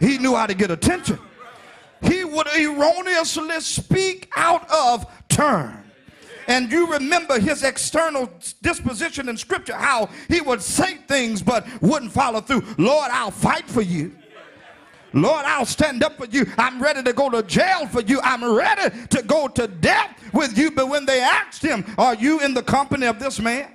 [0.00, 1.18] He knew how to get attention.
[2.02, 5.78] He would erroneously speak out of turn.
[6.48, 8.28] And you remember his external
[8.62, 12.64] disposition in scripture, how he would say things but wouldn't follow through.
[12.78, 14.16] Lord, I'll fight for you.
[15.12, 16.46] Lord, I'll stand up for you.
[16.56, 18.20] I'm ready to go to jail for you.
[18.22, 20.70] I'm ready to go to death with you.
[20.70, 23.68] But when they asked him, Are you in the company of this man?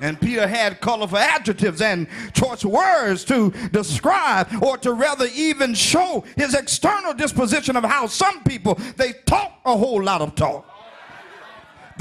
[0.00, 6.24] And Peter had colorful adjectives and choice words to describe or to rather even show
[6.36, 10.68] his external disposition of how some people they talk a whole lot of talk.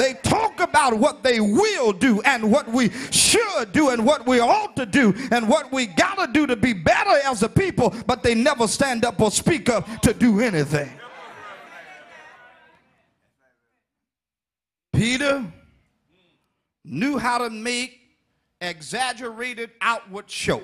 [0.02, 4.40] They talk about what they will do and what we should do and what we
[4.40, 7.94] ought to do and what we got to do to be better as a people,
[8.08, 10.90] but they never stand up or speak up to do anything.
[14.92, 15.46] Peter
[16.84, 18.00] knew how to make
[18.60, 20.64] exaggerated outward show.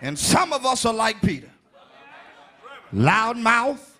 [0.00, 1.50] And some of us are like Peter.
[2.92, 3.91] Loud mouth,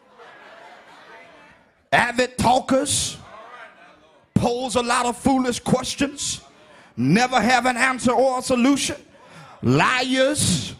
[1.92, 3.18] avid talkers,
[4.34, 6.40] pose a lot of foolish questions,
[6.96, 8.96] never have an answer or a solution,
[9.62, 10.74] liars,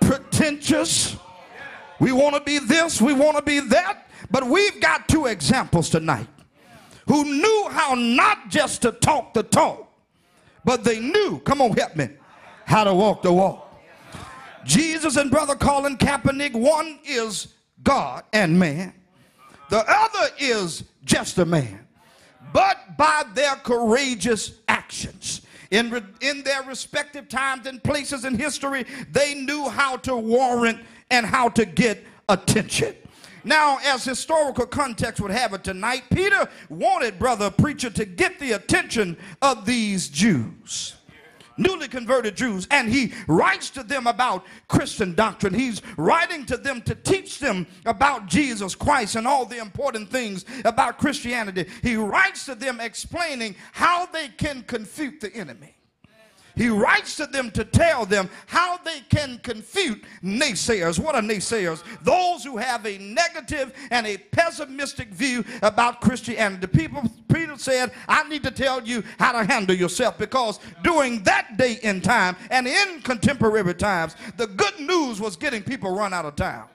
[0.00, 1.16] pretentious.
[2.00, 5.90] We want to be this, we want to be that, but we've got two examples
[5.90, 6.26] tonight
[7.06, 9.92] who knew how not just to talk the talk,
[10.64, 12.08] but they knew, come on, help me,
[12.64, 13.60] how to walk the walk.
[14.64, 17.48] Jesus and Brother Colin Kaepernick, one is
[17.82, 18.94] God and man,
[19.74, 21.80] the other is just a man.
[22.52, 25.40] But by their courageous actions,
[25.72, 30.78] in, re- in their respective times and places in history, they knew how to warrant
[31.10, 32.94] and how to get attention.
[33.42, 38.52] Now, as historical context would have it tonight, Peter wanted brother preacher to get the
[38.52, 40.94] attention of these Jews
[41.56, 45.54] newly converted Jews, and he writes to them about Christian doctrine.
[45.54, 50.44] He's writing to them to teach them about Jesus Christ and all the important things
[50.64, 51.66] about Christianity.
[51.82, 55.74] He writes to them explaining how they can confute the enemy.
[56.56, 60.98] He writes to them to tell them how they can confute naysayers.
[60.98, 61.82] What are naysayers?
[62.02, 66.66] Those who have a negative and a pessimistic view about Christianity.
[66.66, 67.02] People,
[67.32, 71.78] Peter said, I need to tell you how to handle yourself because during that day
[71.82, 76.36] in time and in contemporary times, the good news was getting people run out of
[76.36, 76.68] town.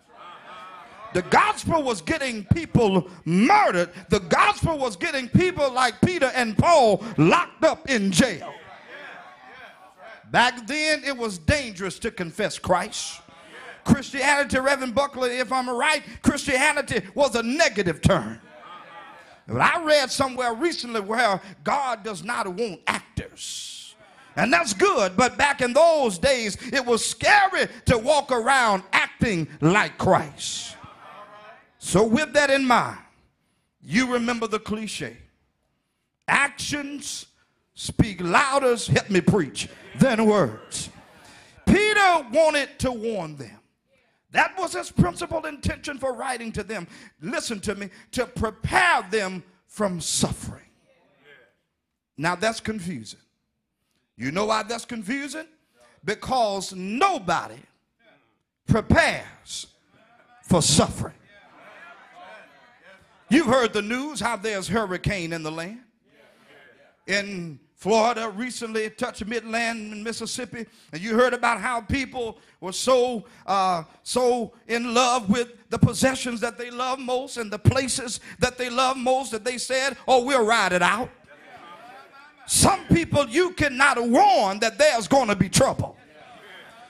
[1.14, 3.90] The gospel was getting people murdered.
[4.10, 8.54] The gospel was getting people like Peter and Paul locked up in jail.
[10.32, 13.22] Back then, it was dangerous to confess Christ.
[13.84, 18.40] Christianity, Reverend Buckley, if I'm right, Christianity was a negative term.
[19.48, 23.96] But I read somewhere recently where God does not want actors.
[24.36, 29.48] And that's good, but back in those days, it was scary to walk around acting
[29.60, 30.78] like Christ.
[31.80, 33.00] So, with that in mind,
[33.82, 35.18] you remember the cliche
[36.28, 37.26] actions
[37.74, 39.68] speak louder, help me preach,
[40.00, 40.90] than words.
[41.66, 43.60] Peter wanted to warn them.
[44.32, 46.88] That was his principal intention for writing to them.
[47.22, 50.64] Listen to me, to prepare them from suffering.
[52.18, 53.20] Now that's confusing.
[54.18, 55.46] You know why that's confusing?
[56.04, 57.60] Because nobody
[58.68, 59.68] prepares
[60.44, 61.14] for suffering.
[63.30, 65.80] You've heard the news how there's hurricane in the land.
[67.08, 73.24] In Florida recently touched Midland in Mississippi, and you heard about how people were so
[73.48, 78.58] uh, so in love with the possessions that they love most and the places that
[78.58, 81.10] they love most that they said, "Oh, we'll ride it out."
[82.48, 85.96] Some people you cannot warn that there's going to be trouble.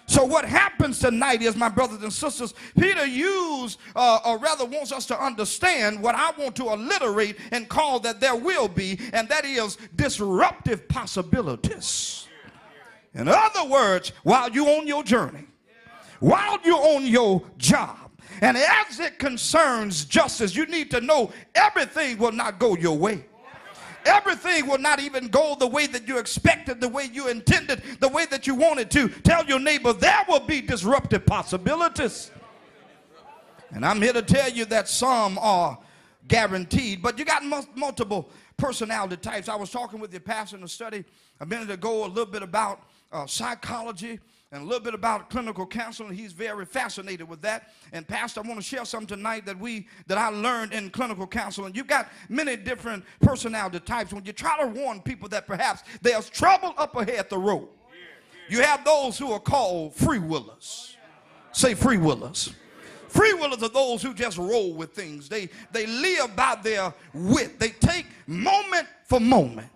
[0.10, 4.92] So what happens tonight is, my brothers and sisters, Peter used, uh, or rather wants
[4.92, 9.30] us to understand what I want to alliterate and call that there will be, and
[9.30, 12.28] that is disruptive possibilities.
[13.14, 15.46] In other words, while you're on your journey,
[16.20, 18.10] while you're on your job,
[18.42, 23.26] and as it concerns justice, you need to know everything will not go your way.
[24.06, 28.08] Everything will not even go the way that you expected, the way you intended, the
[28.08, 29.10] way that you wanted to.
[29.10, 32.32] Tell your neighbor there will be disruptive possibilities.
[33.72, 35.78] And I'm here to tell you that some are
[36.28, 39.48] guaranteed, but you got mul- multiple personality types.
[39.48, 41.04] I was talking with your pastor in a study
[41.40, 42.82] a minute ago a little bit about
[43.12, 44.20] uh, psychology
[44.52, 46.14] and a little bit about clinical counseling.
[46.14, 47.70] He's very fascinated with that.
[47.94, 51.28] And Pastor, I want to share something tonight that we that I learned in clinical
[51.28, 51.76] counseling.
[51.76, 54.12] You've got many different personality types.
[54.12, 57.68] When you try to warn people that perhaps there's trouble up ahead the road,
[58.50, 60.98] you have those who are called free willers.
[61.52, 62.54] Say free willers.
[63.08, 65.30] Free willers are those who just roll with things.
[65.30, 67.60] They they live by their wit.
[67.60, 69.68] They take moment for moment.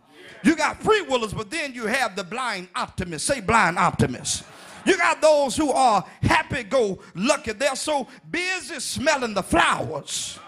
[0.43, 3.26] You got free willers, but then you have the blind optimist.
[3.26, 4.43] Say blind optimists.
[4.86, 7.53] You got those who are happy go lucky.
[7.53, 10.39] They're so busy smelling the flowers.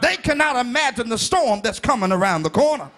[0.00, 2.90] They cannot imagine the storm that's coming around the corner.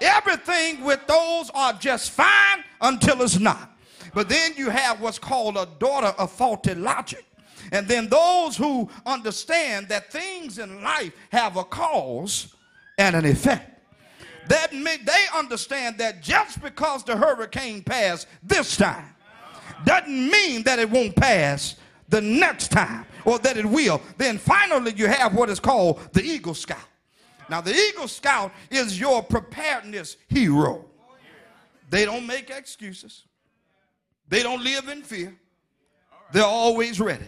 [0.00, 3.70] Everything with those are just fine until it's not.
[4.14, 7.24] But then you have what's called a daughter of faulty logic.
[7.70, 12.54] And then those who understand that things in life have a cause
[12.98, 13.68] and an effect.
[14.48, 19.11] That mean, they understand that just because the hurricane passed this time
[19.84, 21.76] doesn't mean that it won't pass
[22.08, 24.00] the next time or that it will.
[24.18, 26.78] Then finally, you have what is called the Eagle Scout.
[27.48, 30.84] Now, the Eagle Scout is your preparedness hero.
[31.90, 33.24] They don't make excuses,
[34.28, 35.36] they don't live in fear.
[36.32, 37.26] They're always ready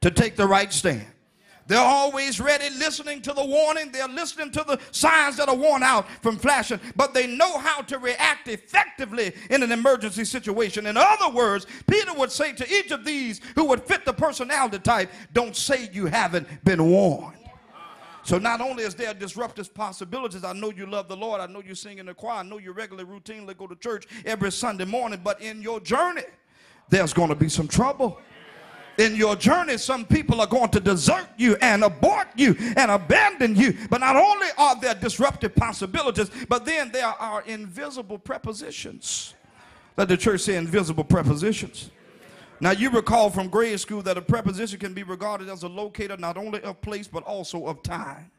[0.00, 1.04] to take the right stand.
[1.68, 3.92] They're always ready, listening to the warning.
[3.92, 7.82] They're listening to the signs that are worn out from flashing, but they know how
[7.82, 10.86] to react effectively in an emergency situation.
[10.86, 14.78] In other words, Peter would say to each of these who would fit the personality
[14.78, 17.36] type, Don't say you haven't been warned.
[18.22, 21.60] So not only is there disruptive possibilities, I know you love the Lord, I know
[21.60, 24.86] you sing in the choir, I know you regularly routinely go to church every Sunday
[24.86, 26.24] morning, but in your journey,
[26.88, 28.20] there's going to be some trouble
[28.98, 33.54] in your journey, some people are going to desert you and abort you and abandon
[33.56, 33.74] you.
[33.88, 39.34] But not only are there disruptive possibilities, but then there are invisible prepositions.
[39.96, 41.90] Let the church say invisible prepositions.
[42.60, 46.16] Now, you recall from grade school that a preposition can be regarded as a locator
[46.16, 48.30] not only of place but also of time.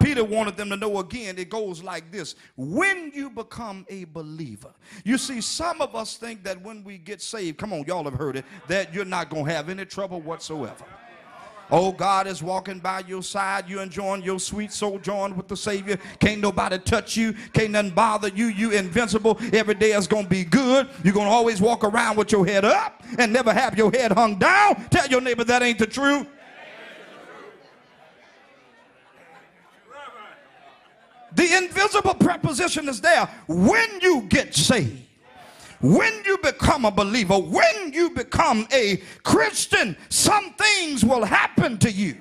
[0.00, 4.72] Peter wanted them to know again, it goes like this when you become a believer.
[5.04, 8.14] You see, some of us think that when we get saved, come on, y'all have
[8.14, 10.84] heard it, that you're not going to have any trouble whatsoever.
[11.70, 13.68] Oh, God is walking by your side.
[13.68, 15.98] You're enjoying your sweet sojourn with the Savior.
[16.20, 17.34] Can't nobody touch you.
[17.52, 18.46] Can't nothing bother you.
[18.46, 19.38] You invincible.
[19.52, 20.88] Every day is going to be good.
[21.02, 24.12] You're going to always walk around with your head up and never have your head
[24.12, 24.88] hung down.
[24.90, 26.28] Tell your neighbor that ain't the truth.
[31.36, 35.02] The invisible preposition is there when you get saved.
[35.82, 41.90] When you become a believer, when you become a Christian, some things will happen to
[41.90, 42.16] you.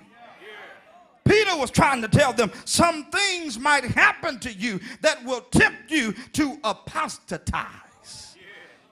[1.24, 5.90] Peter was trying to tell them some things might happen to you that will tempt
[5.90, 8.36] you to apostatize.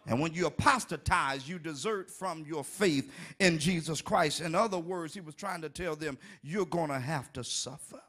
[0.07, 4.39] And when you apostatize, you desert from your faith in Jesus Christ.
[4.39, 8.01] In other words, he was trying to tell them, you're going to have to suffer.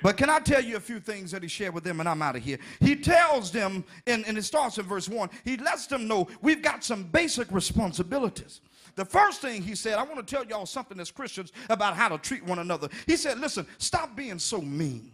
[0.00, 2.22] But can I tell you a few things that he shared with them, and I'm
[2.22, 2.58] out of here?
[2.80, 6.62] He tells them, and, and it starts in verse 1, he lets them know we've
[6.62, 8.60] got some basic responsibilities.
[8.94, 12.08] The first thing he said, I want to tell y'all something as Christians about how
[12.08, 12.88] to treat one another.
[13.06, 15.10] He said, Listen, stop being so mean.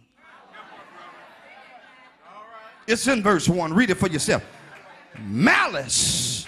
[2.87, 3.73] It's in verse 1.
[3.73, 4.43] Read it for yourself.
[5.19, 6.39] Malice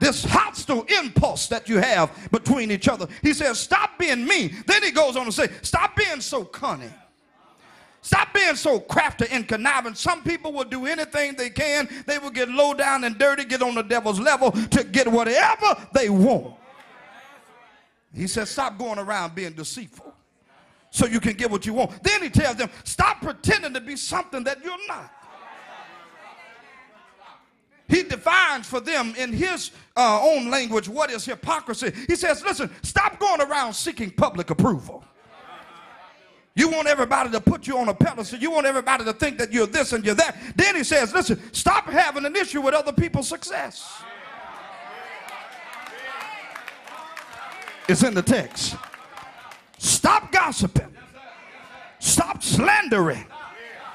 [0.00, 3.06] this hostile impulse that you have between each other.
[3.22, 4.56] He says, Stop being mean.
[4.66, 6.92] Then he goes on to say, Stop being so cunning.
[8.02, 9.94] Stop being so crafty and conniving.
[9.94, 11.88] Some people will do anything they can.
[12.06, 15.76] They will get low down and dirty, get on the devil's level to get whatever
[15.92, 16.54] they want.
[18.14, 20.14] He says, Stop going around being deceitful
[20.90, 22.02] so you can get what you want.
[22.02, 25.12] Then he tells them, Stop pretending to be something that you're not.
[27.86, 31.92] He defines for them in his uh, own language what is hypocrisy.
[32.06, 35.04] He says, Listen, stop going around seeking public approval.
[36.60, 38.38] You want everybody to put you on a pedestal.
[38.38, 40.36] You want everybody to think that you're this and you're that.
[40.56, 44.02] Then he says, listen, stop having an issue with other people's success.
[47.88, 48.76] It's in the text.
[49.78, 50.94] Stop gossiping.
[51.98, 53.24] Stop slandering.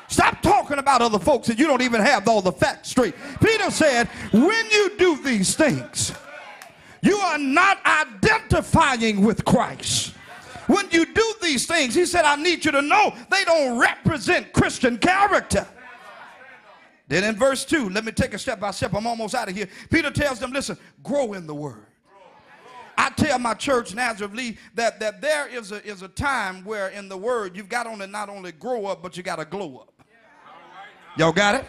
[0.07, 3.13] Stop talking about other folks that you don't even have all the facts straight.
[3.43, 6.13] Peter said, when you do these things,
[7.03, 10.14] you are not identifying with Christ.
[10.67, 14.51] When you do these things, he said, I need you to know they don't represent
[14.53, 15.67] Christian character.
[17.07, 18.93] Then in verse 2, let me take a step by step.
[18.95, 19.67] I'm almost out of here.
[19.91, 21.85] Peter tells them, listen, grow in the word.
[22.97, 26.87] I tell my church, Nazareth Lee, that, that there is a, is a time where
[26.89, 29.77] in the word you've got to not only grow up, but you got to glow
[29.77, 29.93] up.
[31.17, 31.65] Y'all got it?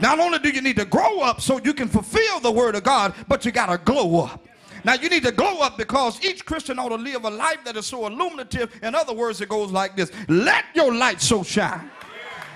[0.00, 2.84] Not only do you need to grow up so you can fulfill the word of
[2.84, 4.46] God, but you got to glow up.
[4.84, 7.76] Now you need to glow up because each Christian ought to live a life that
[7.76, 8.70] is so illuminative.
[8.82, 11.90] In other words, it goes like this Let your light so shine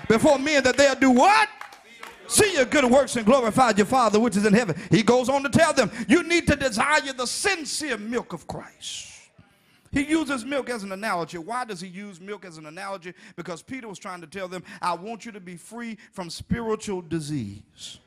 [0.07, 1.49] before men that they'll do what?
[2.27, 4.75] See your good works and glorify your Father which is in heaven.
[4.89, 9.09] He goes on to tell them, You need to desire the sincere milk of Christ.
[9.91, 11.37] He uses milk as an analogy.
[11.37, 13.13] Why does he use milk as an analogy?
[13.35, 17.01] Because Peter was trying to tell them, I want you to be free from spiritual
[17.01, 17.99] disease.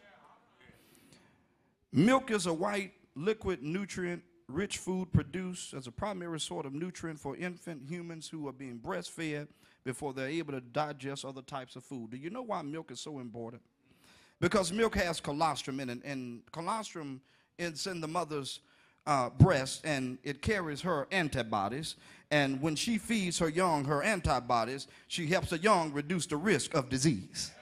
[1.92, 7.18] Milk is a white, liquid, nutrient rich food produced as a primary sort of nutrient
[7.18, 9.48] for infant humans who are being breastfed
[9.84, 12.10] before they're able to digest other types of food.
[12.10, 13.62] Do you know why milk is so important?
[14.40, 17.20] Because milk has colostrum in it, and colostrum
[17.58, 18.60] is in the mother's
[19.06, 21.96] uh, breast and it carries her antibodies.
[22.30, 26.74] And when she feeds her young her antibodies, she helps the young reduce the risk
[26.74, 27.52] of disease.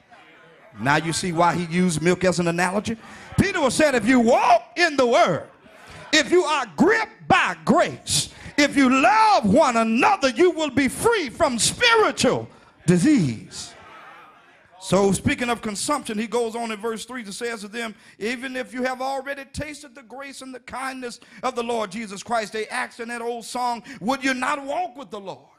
[0.80, 2.96] Now you see why he used milk as an analogy?
[3.38, 5.48] Peter was saying, if you walk in the word,
[6.12, 11.28] if you are gripped by grace, if you love one another, you will be free
[11.28, 12.48] from spiritual
[12.86, 13.74] disease.
[14.80, 18.54] So, speaking of consumption, he goes on in verse 3 to says to them, Even
[18.54, 22.52] if you have already tasted the grace and the kindness of the Lord Jesus Christ,
[22.52, 25.53] they asked in that old song, Would you not walk with the Lord?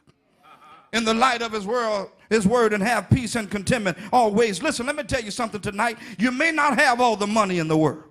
[0.95, 4.63] In the light of his word, his word and have peace and contentment always.
[4.63, 5.97] Listen, let me tell you something tonight.
[6.17, 8.05] You may not have all the money in the world.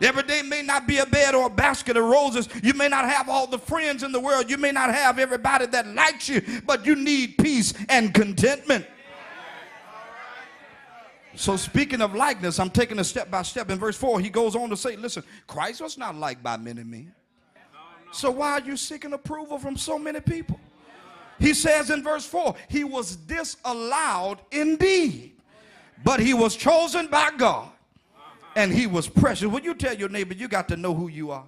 [0.00, 2.48] Every day may not be a bed or a basket of roses.
[2.62, 4.48] You may not have all the friends in the world.
[4.48, 8.86] You may not have everybody that likes you, but you need peace and contentment.
[11.34, 13.70] So, speaking of likeness, I'm taking a step by step.
[13.70, 16.82] In verse 4, he goes on to say, Listen, Christ was not liked by many
[16.82, 17.12] men.
[18.10, 20.58] So, why are you seeking approval from so many people?
[21.40, 25.32] He says in verse 4, He was disallowed indeed,
[26.04, 27.70] but He was chosen by God
[28.54, 29.48] and He was precious.
[29.48, 31.44] Will you tell your neighbor, you got to know who you are?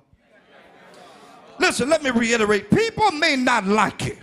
[1.59, 4.19] Listen, let me reiterate people may not like it.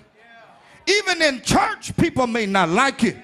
[0.88, 3.16] Even in church, people may not like it.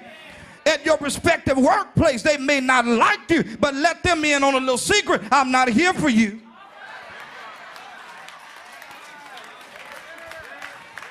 [0.67, 2.21] at your respective workplace.
[2.23, 5.21] They may not like you, but let them in on a little secret.
[5.31, 6.41] I'm not here for you.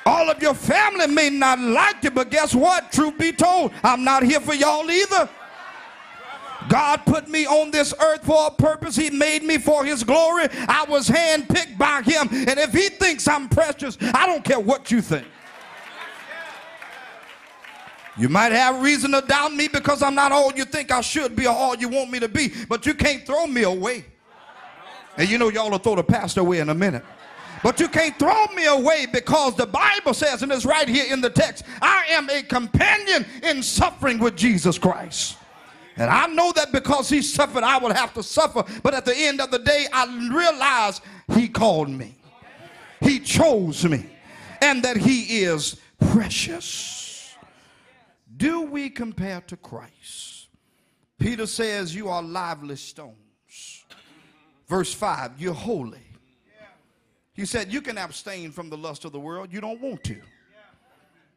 [0.07, 2.93] All of your family may not like you, but guess what?
[2.93, 5.29] Truth be told, I'm not here for y'all either.
[6.69, 8.97] God put me on this earth for a purpose.
[8.97, 10.47] He made me for His glory.
[10.69, 12.29] I was handpicked by Him.
[12.31, 15.27] And if He thinks I'm precious, I don't care what you think.
[18.17, 21.35] You might have reason to doubt me because I'm not all you think I should
[21.35, 24.05] be or all you want me to be, but you can't throw me away.
[25.17, 27.05] And you know, y'all will throw the pastor away in a minute.
[27.65, 31.23] But you can't throw me away because the Bible says, and it's right here in
[31.23, 35.39] the text, I am a companion in suffering with Jesus Christ.
[35.97, 38.65] And I know that because he suffered, I will have to suffer.
[38.83, 41.01] But at the end of the day, I realize
[41.33, 42.15] he called me,
[43.01, 44.11] he chose me,
[44.61, 47.35] and that he is precious.
[48.37, 50.49] Do we compare to Christ?
[51.19, 53.87] Peter says, You are lively stones.
[54.69, 56.14] Verse 5, you're holy.
[57.35, 59.53] He said, You can abstain from the lust of the world.
[59.53, 60.17] You don't want to.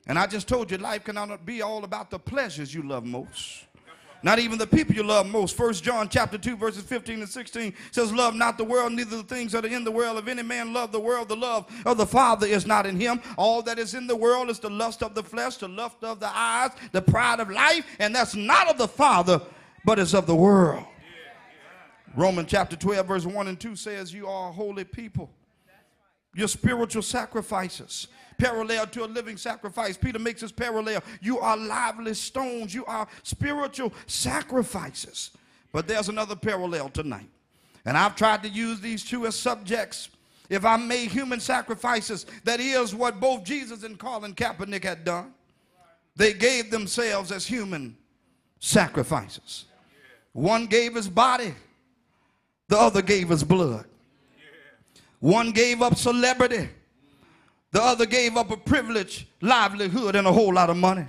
[0.07, 3.65] And I just told you, life cannot be all about the pleasures you love most.
[4.23, 5.55] Not even the people you love most.
[5.55, 9.23] First John chapter 2, verses 15 and 16 says, Love not the world, neither the
[9.23, 10.17] things that are in the world.
[10.17, 13.21] If any man love the world, the love of the Father is not in him.
[13.37, 16.19] All that is in the world is the lust of the flesh, the lust of
[16.19, 19.41] the eyes, the pride of life, and that's not of the Father,
[19.85, 20.85] but is of the world.
[22.15, 25.29] Romans chapter 12, verse 1 and 2 says, You are holy people.
[26.35, 28.07] Your spiritual sacrifices
[28.37, 29.97] parallel to a living sacrifice.
[29.97, 31.03] Peter makes this parallel.
[31.21, 35.31] You are lively stones, you are spiritual sacrifices.
[35.71, 37.29] But there's another parallel tonight.
[37.85, 40.09] And I've tried to use these two as subjects.
[40.49, 45.33] If I made human sacrifices, that is what both Jesus and Colin Kaepernick had done.
[46.15, 47.97] They gave themselves as human
[48.59, 49.65] sacrifices.
[50.33, 51.53] One gave his body,
[52.69, 53.85] the other gave his blood.
[55.19, 56.69] One gave up celebrity,
[57.71, 61.05] The other gave up a privilege, livelihood, and a whole lot of money.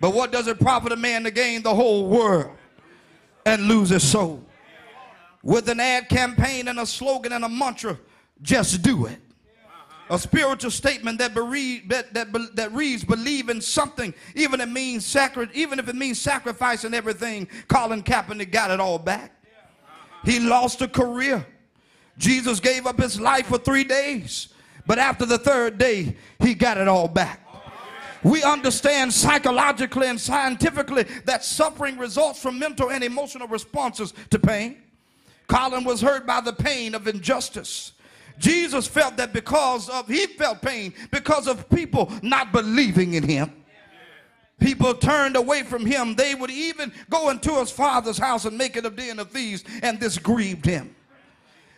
[0.00, 2.56] But what does it profit a man to gain the whole world
[3.46, 4.44] and lose his soul?
[5.42, 7.98] With an ad campaign and a slogan and a mantra,
[8.42, 9.18] just do it.
[10.10, 15.48] A spiritual statement that, that, that, that reads, believe in something, even, it means sacri-
[15.54, 17.48] even if it means sacrificing everything.
[17.68, 19.42] Colin Kaepernick got it all back.
[20.24, 21.46] He lost a career.
[22.18, 24.48] Jesus gave up his life for three days.
[24.86, 27.40] But after the third day, he got it all back.
[28.24, 34.78] We understand psychologically and scientifically that suffering results from mental and emotional responses to pain.
[35.48, 37.92] Colin was hurt by the pain of injustice.
[38.38, 43.52] Jesus felt that because of, he felt pain because of people not believing in him.
[44.60, 46.14] People turned away from him.
[46.14, 49.64] They would even go into his father's house and make it a den of thieves,
[49.82, 50.94] and this grieved him.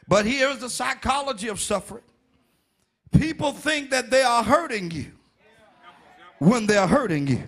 [0.06, 2.02] But here's the psychology of suffering
[3.12, 5.06] people think that they are hurting you
[6.38, 7.42] when they're hurting you.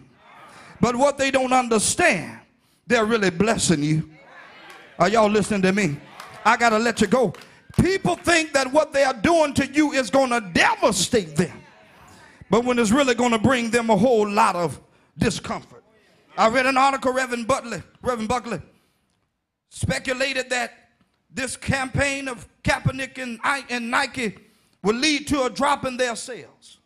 [0.80, 2.38] But what they don't understand,
[2.86, 4.08] they're really blessing you.
[4.98, 5.96] Are y'all listening to me?
[6.44, 7.34] I got to let you go.
[7.80, 11.60] People think that what they are doing to you is going to devastate them.
[12.48, 14.80] But when it's really going to bring them a whole lot of
[15.18, 15.82] discomfort.
[16.38, 18.60] I read an article, Reverend Butler, Reverend Buckley,
[19.70, 20.85] speculated that
[21.36, 23.18] this campaign of Kaepernick
[23.70, 24.36] and, Nike
[24.82, 26.78] will lead to a drop in their sales.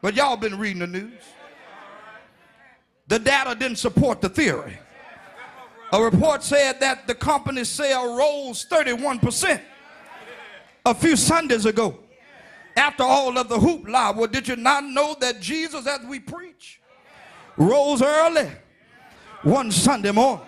[0.00, 1.22] But y'all been reading the news.
[3.06, 4.78] The data didn't support the theory.
[5.92, 9.60] A report said that the company's sale rose 31%
[10.86, 11.98] a few Sundays ago.
[12.76, 16.80] After all of the hoopla, well, did you not know that Jesus, as we preach,
[17.58, 18.50] rose early
[19.42, 20.46] one Sunday morning?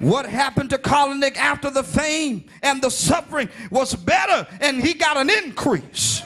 [0.00, 5.16] What happened to Kaepernick after the fame and the suffering was better and he got
[5.16, 6.22] an increase.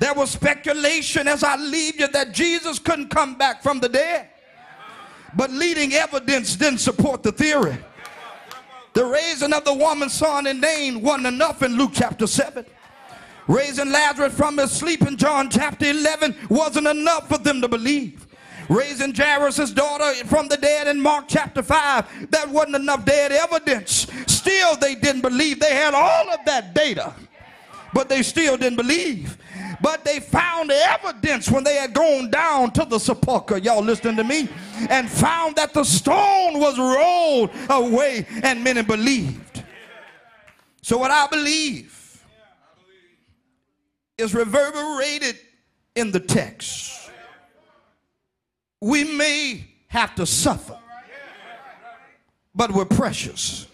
[0.00, 4.28] There was speculation as I leave you that Jesus couldn't come back from the dead.
[5.34, 7.78] But leading evidence didn't support the theory.
[8.94, 12.66] The raising of the woman's son in Nain wasn't enough in Luke chapter 7.
[13.46, 18.26] Raising Lazarus from his sleep in John chapter 11 wasn't enough for them to believe
[18.72, 22.30] raising Jairus' daughter from the dead in Mark chapter 5.
[22.30, 24.06] That wasn't enough dead evidence.
[24.26, 25.60] Still, they didn't believe.
[25.60, 27.14] They had all of that data,
[27.92, 29.36] but they still didn't believe.
[29.80, 33.58] But they found evidence when they had gone down to the sepulchre.
[33.58, 34.48] Y'all listening to me?
[34.88, 39.64] And found that the stone was rolled away, and many believed.
[40.82, 42.24] So, what I believe
[44.18, 45.38] is reverberated
[45.94, 47.01] in the text
[48.82, 50.76] we may have to suffer,
[52.52, 53.68] but we're precious.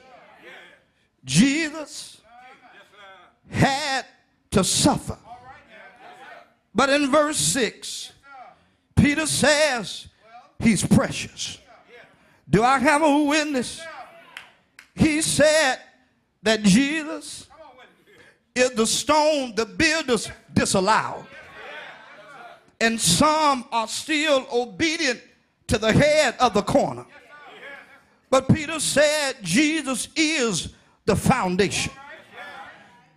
[1.24, 2.20] Jesus
[3.48, 4.04] had
[4.50, 5.16] to suffer.
[6.74, 8.12] But in verse 6,
[8.96, 10.08] Peter says
[10.58, 11.56] he's precious.
[12.50, 13.80] Do I have a witness?
[14.94, 15.78] He said
[16.42, 17.48] that Jesus
[18.54, 21.24] is the stone the builders disallowed
[22.80, 25.20] and some are still obedient
[25.66, 27.04] to the head of the corner.
[28.30, 30.74] But Peter said Jesus is
[31.06, 31.92] the foundation.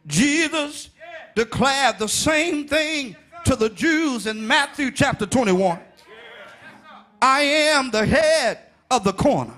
[0.08, 0.90] Jesus
[1.36, 3.16] declared the same thing
[3.46, 5.80] to the Jews in Matthew chapter 21.
[7.22, 8.60] I am the head
[8.90, 9.54] of the corner.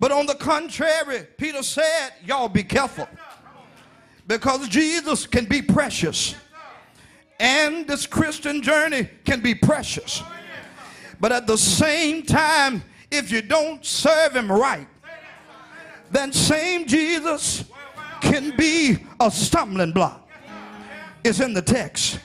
[0.00, 3.08] But on the contrary, Peter said, Y'all be careful
[4.26, 6.34] because Jesus can be precious
[7.38, 10.22] and this Christian journey can be precious.
[11.20, 14.86] But at the same time, if you don't serve him right,
[16.10, 17.64] then same Jesus
[18.20, 20.28] can be a stumbling block.
[21.24, 22.20] It's in the text.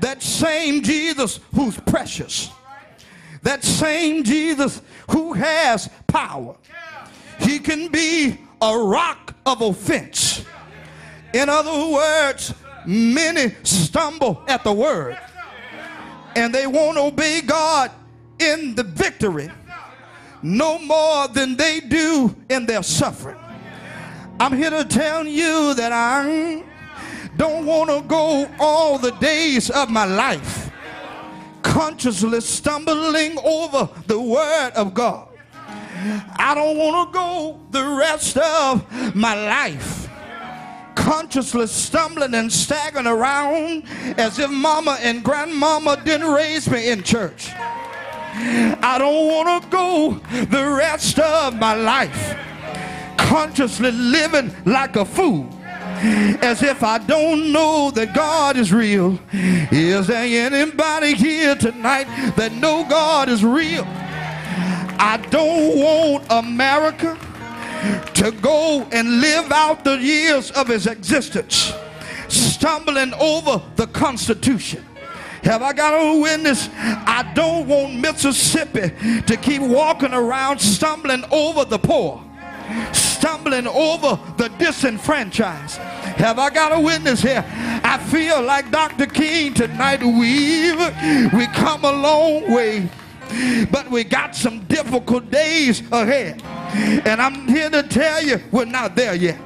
[0.00, 2.50] That same Jesus who's precious.
[3.42, 6.56] That same Jesus who has power.
[7.40, 10.44] He can be a rock of offense.
[11.32, 12.54] In other words,
[12.86, 15.18] many stumble at the word
[16.36, 17.90] and they won't obey God
[18.38, 19.50] in the victory
[20.42, 23.36] no more than they do in their suffering.
[24.38, 26.62] I'm here to tell you that I
[27.36, 30.70] don't want to go all the days of my life
[31.62, 35.28] consciously stumbling over the word of God.
[36.38, 40.05] I don't want to go the rest of my life
[40.96, 43.84] consciously stumbling and staggering around
[44.18, 47.52] as if mama and grandmama didn't raise me in church.
[47.54, 50.10] I don't want to go
[50.46, 52.36] the rest of my life
[53.16, 55.48] consciously living like a fool
[56.42, 59.18] as if I don't know that God is real.
[59.32, 62.04] Is there anybody here tonight
[62.36, 63.84] that know God is real?
[64.98, 67.18] I don't want America
[68.14, 71.72] to go and live out the years of his existence,
[72.28, 74.84] stumbling over the Constitution.
[75.42, 76.68] Have I got a witness?
[76.74, 78.90] I don't want Mississippi
[79.22, 82.20] to keep walking around stumbling over the poor,
[82.92, 85.78] stumbling over the disenfranchised.
[86.16, 87.44] Have I got a witness here?
[87.84, 89.06] I feel like Dr.
[89.06, 90.02] King tonight.
[90.02, 92.88] We've we come a long way,
[93.70, 96.42] but we got some difficult days ahead.
[97.06, 99.38] And I'm here to tell you, we're not there yet.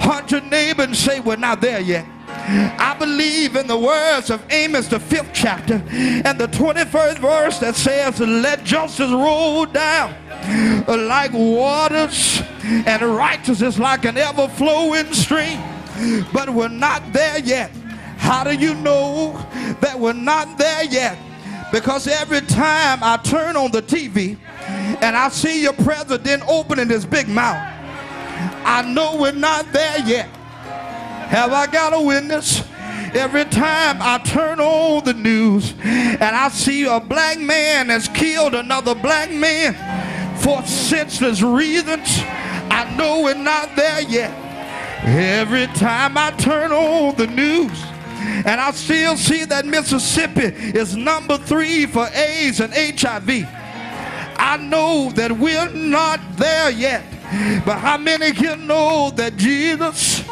[0.00, 2.06] Hunt your neighbor and say, We're not there yet.
[2.28, 7.76] I believe in the words of Amos, the fifth chapter, and the 21st verse that
[7.76, 10.14] says, Let justice roll down
[10.86, 15.60] like waters, and righteousness like an ever flowing stream.
[16.32, 17.70] But we're not there yet.
[18.16, 19.32] How do you know
[19.80, 21.18] that we're not there yet?
[21.72, 24.36] Because every time I turn on the TV
[25.00, 27.62] and I see your president opening his big mouth,
[28.64, 30.28] I know we're not there yet.
[31.28, 32.64] Have I got a witness?
[33.14, 38.54] Every time I turn on the news and I see a black man that's killed
[38.54, 39.74] another black man
[40.38, 42.20] for senseless reasons,
[42.70, 44.30] I know we're not there yet.
[45.04, 47.80] Every time I turn on the news
[48.20, 53.46] and I still see that Mississippi is number three for AIDS and HIV,
[54.36, 57.04] I know that we're not there yet.
[57.64, 60.24] But how many can know that Jesus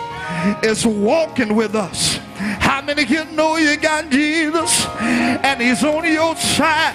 [0.62, 2.16] is walking with us?
[2.36, 6.94] How many can know you got Jesus and he's on your side?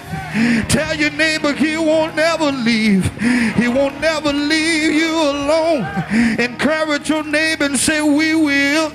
[0.67, 3.05] Tell your neighbor he won't never leave.
[3.55, 5.85] He won't never leave you alone.
[6.39, 8.91] Encourage your neighbor and say, we will.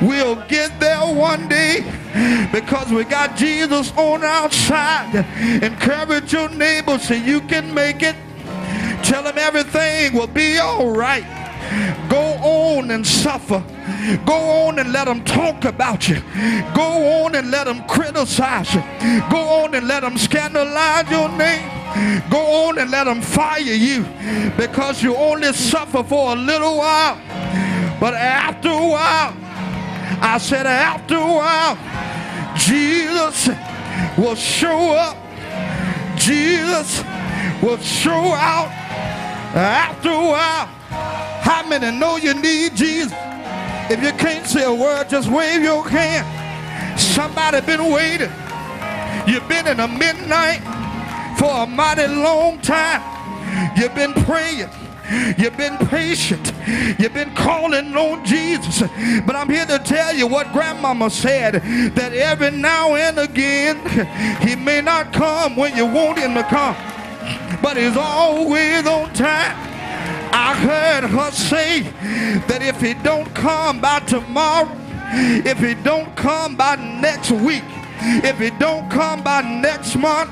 [0.00, 1.80] We'll get there one day
[2.52, 5.26] because we got Jesus on our side.
[5.62, 8.16] Encourage your neighbor so you can make it.
[9.02, 11.24] Tell him everything will be all right.
[12.08, 13.64] Go on and suffer.
[14.26, 14.34] Go
[14.66, 16.22] on and let them talk about you.
[16.74, 18.82] Go on and let them criticize you.
[19.30, 21.68] Go on and let them scandalize your name.
[22.30, 24.04] Go on and let them fire you
[24.56, 27.16] because you only suffer for a little while.
[28.00, 29.34] But after a while,
[30.20, 31.78] I said, after a while,
[32.56, 33.48] Jesus
[34.18, 35.16] will show up.
[36.16, 37.02] Jesus
[37.62, 38.70] will show out
[39.54, 40.66] after a while.
[41.42, 43.12] How many know you need Jesus?
[43.90, 46.26] If you can't say a word, just wave your hand.
[46.98, 48.30] Somebody been waiting.
[49.26, 50.60] You've been in a midnight
[51.38, 53.02] for a mighty long time.
[53.76, 54.70] You've been praying.
[55.36, 56.52] You've been patient.
[56.98, 58.80] You've been calling on Jesus.
[59.26, 61.54] But I'm here to tell you what grandmama said
[61.94, 63.78] that every now and again,
[64.40, 66.76] he may not come when you want him to come,
[67.62, 69.56] but he's always on time.
[70.34, 71.80] I heard her say
[72.48, 74.70] that if he don't come by tomorrow,
[75.12, 77.64] if he don't come by next week,
[78.24, 80.30] if he don't come by next month,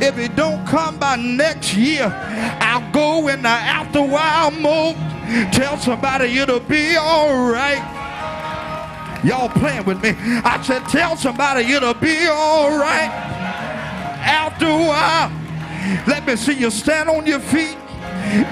[0.00, 2.12] if it don't come by next year,
[2.60, 4.96] I'll go in the after while mode.
[5.52, 7.94] Tell somebody it'll be all right.
[9.24, 10.14] Y'all playing with me.
[10.44, 13.10] I said, tell somebody it'll be all right.
[14.22, 15.32] After a while,
[16.06, 17.76] let me see you stand on your feet.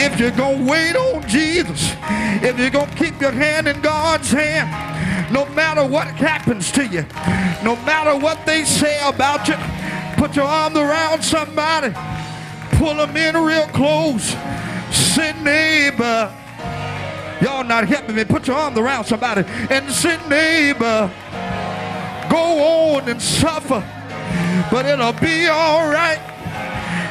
[0.01, 1.95] If you're going to wait on Jesus,
[2.43, 6.87] if you're going to keep your hand in God's hand, no matter what happens to
[6.87, 7.05] you,
[7.65, 9.55] no matter what they say about you,
[10.25, 11.93] Put your arms around somebody.
[12.79, 14.35] Pull them in real close.
[14.91, 16.35] Say, neighbor.
[17.43, 18.25] Y'all not helping me.
[18.25, 21.13] Put your arms around somebody and say, neighbor.
[22.31, 23.85] Go on and suffer,
[24.71, 26.19] but it'll be all right.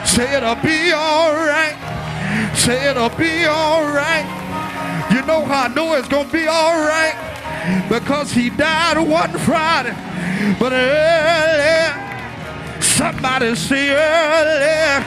[0.08, 1.78] Say it'll be all right.
[2.56, 4.26] Say it'll be all right.
[5.14, 7.86] You know how I know it's to be all right?
[7.90, 9.96] Because he died one Friday,
[10.60, 12.13] but early
[12.98, 15.04] Somebody say early,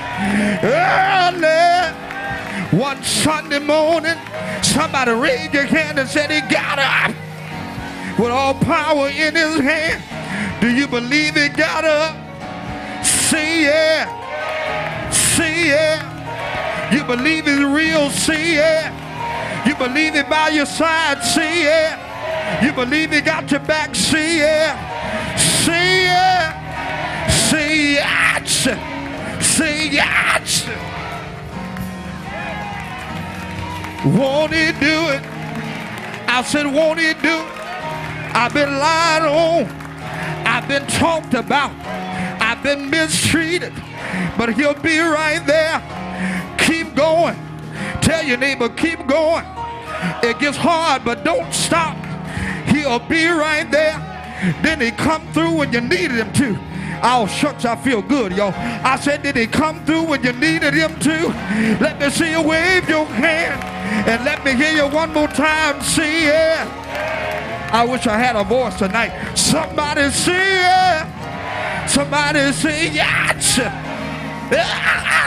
[0.65, 1.95] early.
[2.77, 4.17] One Sunday morning,
[4.61, 7.15] somebody raised your hand and said he got up
[8.19, 10.03] with all power in his hand.
[10.61, 12.17] Do you believe he got up?
[13.05, 15.11] See yeah.
[15.13, 16.93] See yeah.
[16.93, 18.11] You believe it's real?
[18.11, 19.65] See yeah.
[19.65, 21.23] You believe it by your side?
[21.23, 22.65] See yeah.
[22.65, 23.95] You believe he got your back?
[23.95, 25.37] See yeah.
[25.37, 26.66] Say yeah.
[27.51, 28.65] Say yes.
[29.41, 30.67] Say yes.
[34.05, 35.23] Won't he do it?
[36.29, 37.39] I said, won't he do?
[38.35, 39.65] I've been lied on.
[40.45, 41.71] I've been talked about.
[42.43, 43.73] I've been mistreated.
[44.37, 45.81] But he'll be right there.
[46.59, 47.37] Keep going.
[48.01, 49.45] Tell your neighbor, keep going.
[50.23, 51.97] It gets hard, but don't stop.
[52.67, 53.99] He'll be right there.
[54.63, 56.76] Then he come through when you needed him to.
[57.03, 58.53] Oh, shucks, I feel good, y'all.
[58.55, 61.29] I said, did he come through when you needed him to?
[61.81, 63.63] Let me see you wave your hand.
[64.09, 65.81] And let me hear you one more time.
[65.83, 67.71] See yeah.
[67.73, 69.35] I wish I had a voice tonight.
[69.35, 71.87] Somebody see yeah.
[71.87, 73.59] Somebody say yes.
[73.59, 75.26] Yeah.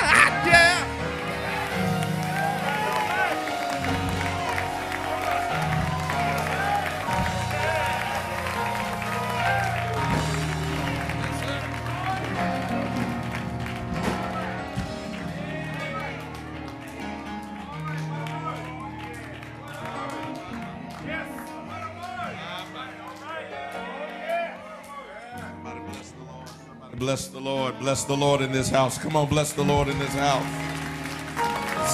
[26.99, 27.79] Bless the Lord.
[27.79, 28.97] Bless the Lord in this house.
[28.97, 30.45] Come on, bless the Lord in this house.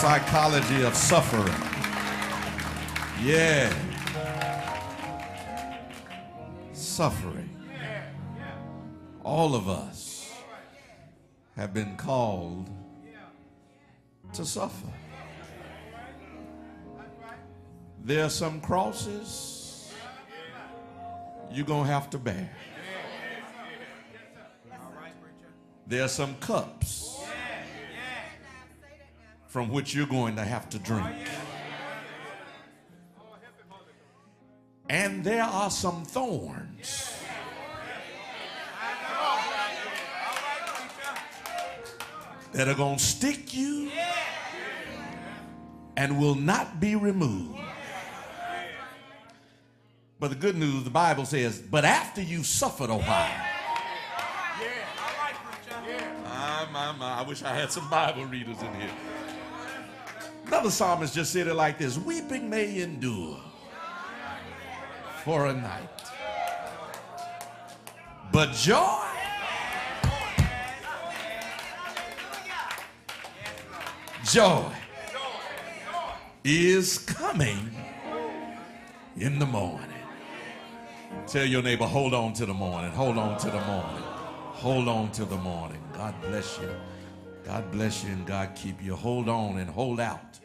[0.01, 1.53] Psychology of suffering.
[3.21, 3.71] Yeah.
[6.73, 7.51] Suffering.
[9.23, 10.33] All of us
[11.55, 12.67] have been called
[14.33, 14.87] to suffer.
[18.03, 19.91] There are some crosses
[21.51, 22.49] you're going to have to bear.
[25.87, 27.19] There are some cups
[29.47, 31.15] from which you're going to have to drink.
[34.89, 37.13] And there are some thorns
[42.51, 43.91] that are going to stick you
[45.97, 47.59] and will not be removed.
[50.19, 53.54] But the good news, the Bible says, but after you've suffered a while,
[56.71, 57.19] my, my.
[57.19, 58.91] I wish I had some Bible readers in here.
[60.47, 63.39] Another psalmist just said it like this Weeping may endure
[65.23, 65.89] for a night,
[68.31, 69.05] but joy
[74.31, 74.71] joy
[76.43, 77.71] is coming
[79.17, 79.87] in the morning.
[81.27, 85.11] Tell your neighbor, hold on to the morning, hold on to the morning, hold on
[85.13, 85.81] to the morning.
[85.95, 86.69] God bless you.
[87.45, 88.95] God bless you and God keep you.
[88.95, 90.39] Hold on and hold out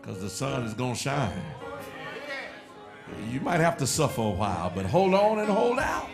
[0.00, 1.42] because the sun is going to shine.
[3.30, 6.08] You might have to suffer a while, but hold on and hold out.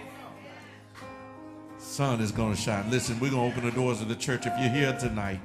[1.79, 2.91] Sun is going to shine.
[2.91, 4.47] Listen, we're going to open the doors of the church.
[4.47, 5.41] If you're here tonight,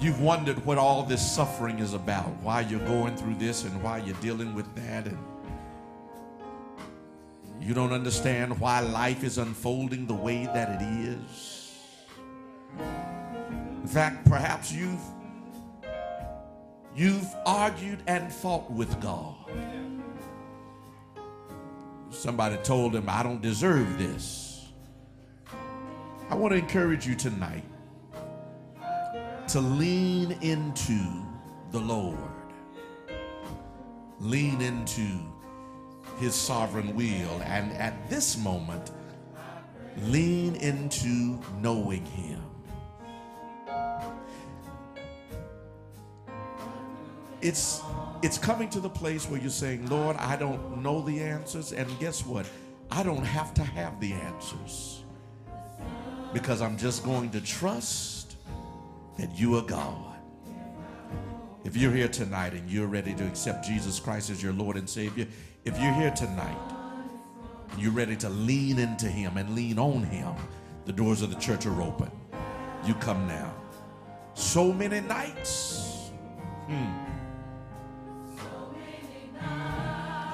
[0.00, 3.98] you've wondered what all this suffering is about, why you're going through this and why
[3.98, 5.06] you're dealing with that.
[5.06, 5.18] And
[7.60, 11.72] you don't understand why life is unfolding the way that it is.
[12.78, 15.00] In fact, perhaps you've
[16.94, 19.34] you've argued and fought with God.
[22.10, 24.66] Somebody told him, I don't deserve this.
[26.30, 27.64] I want to encourage you tonight
[29.48, 30.98] to lean into
[31.70, 32.18] the Lord.
[34.20, 35.20] Lean into
[36.18, 37.40] his sovereign will.
[37.44, 38.90] And at this moment,
[40.02, 42.42] lean into knowing him.
[47.40, 47.82] It's
[48.20, 51.72] it's coming to the place where you're saying, Lord, I don't know the answers.
[51.72, 52.46] And guess what?
[52.90, 55.04] I don't have to have the answers.
[56.32, 58.36] Because I'm just going to trust
[59.18, 60.16] that you are God.
[61.64, 64.88] If you're here tonight and you're ready to accept Jesus Christ as your Lord and
[64.88, 65.26] Savior,
[65.64, 66.68] if you're here tonight
[67.76, 70.34] you're ready to lean into Him and lean on Him,
[70.84, 72.10] the doors of the church are open.
[72.84, 73.54] You come now.
[74.34, 76.10] So many nights.
[76.66, 77.04] Hmm.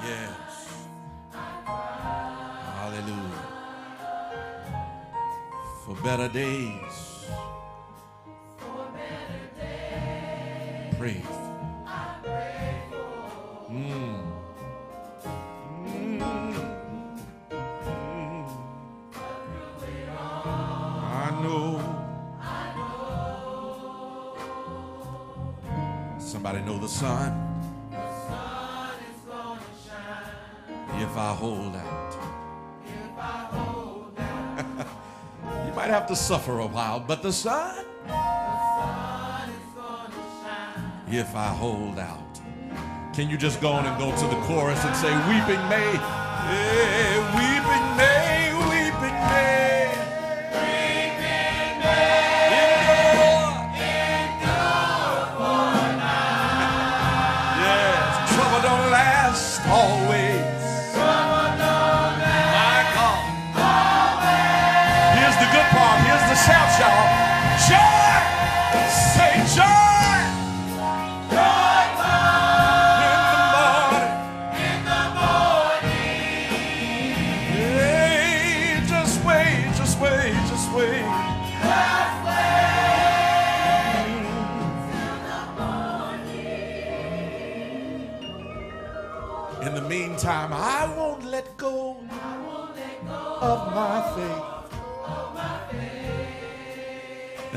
[0.03, 0.85] Yes.
[2.75, 3.41] Hallelujah.
[5.85, 7.25] For better days.
[8.57, 10.95] For better days.
[10.97, 11.25] Praise.
[11.85, 12.83] I pray.
[13.69, 14.24] Mm.
[26.45, 27.33] Somebody know the sun.
[27.89, 31.01] The sun is gonna shine.
[31.01, 32.17] If I hold out.
[32.85, 35.65] If I hold out.
[35.65, 37.83] you might have to suffer a while, but the sun.
[38.05, 40.13] The sun is gonna
[40.43, 41.15] shine.
[41.15, 42.39] If I hold out.
[43.15, 47.25] Can you just go on and go to the chorus and say, Weeping May, yeah,
[47.33, 48.24] weeping May,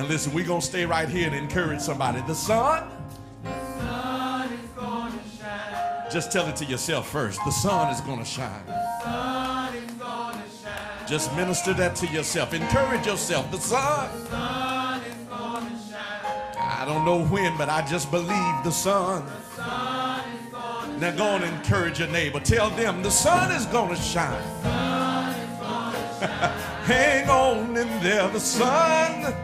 [0.09, 2.21] listen, we're going to stay right here and encourage somebody.
[2.23, 2.89] The sun,
[6.11, 7.39] just tell it to yourself first.
[7.45, 8.63] The sun is going to shine.
[11.07, 12.55] Just minister that to yourself.
[12.55, 13.51] Encourage yourself.
[13.51, 14.11] The sun.
[16.61, 19.27] I don't know when, but I just believe the sun.
[20.99, 22.41] Now go and encourage your neighbor.
[22.41, 24.43] Tell them the sun is going to shine.
[26.89, 29.21] Hang on in there, the sun.
[29.21, 29.35] The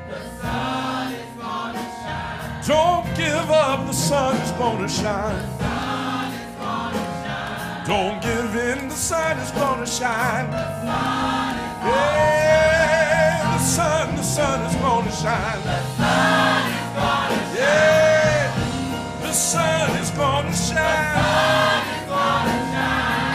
[0.40, 2.64] sun is gonna shine.
[2.66, 5.44] Don't give up, the sun is going to shine.
[7.86, 10.50] Don't give in, the sun is to shine.
[10.50, 15.62] The sun, Yeah, the sun, the sun is to shine.
[15.64, 17.56] The sun is gonna shine.
[17.60, 18.54] Yeah,
[19.20, 21.84] the sun is going to shine.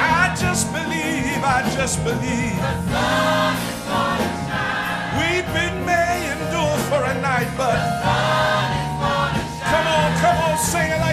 [0.01, 3.68] I just believe, I just believe.
[5.19, 7.79] Weeping may endure for a night, but
[9.71, 11.08] come on, come on, sing it like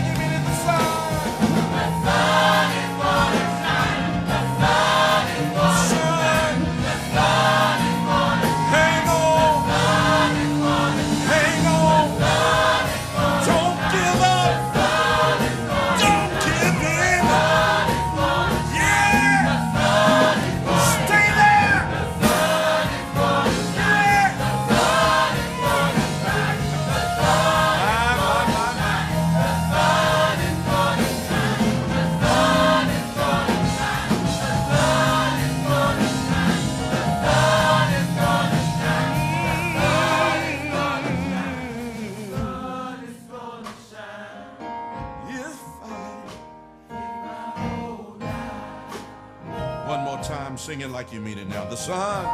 [51.77, 52.25] The sun.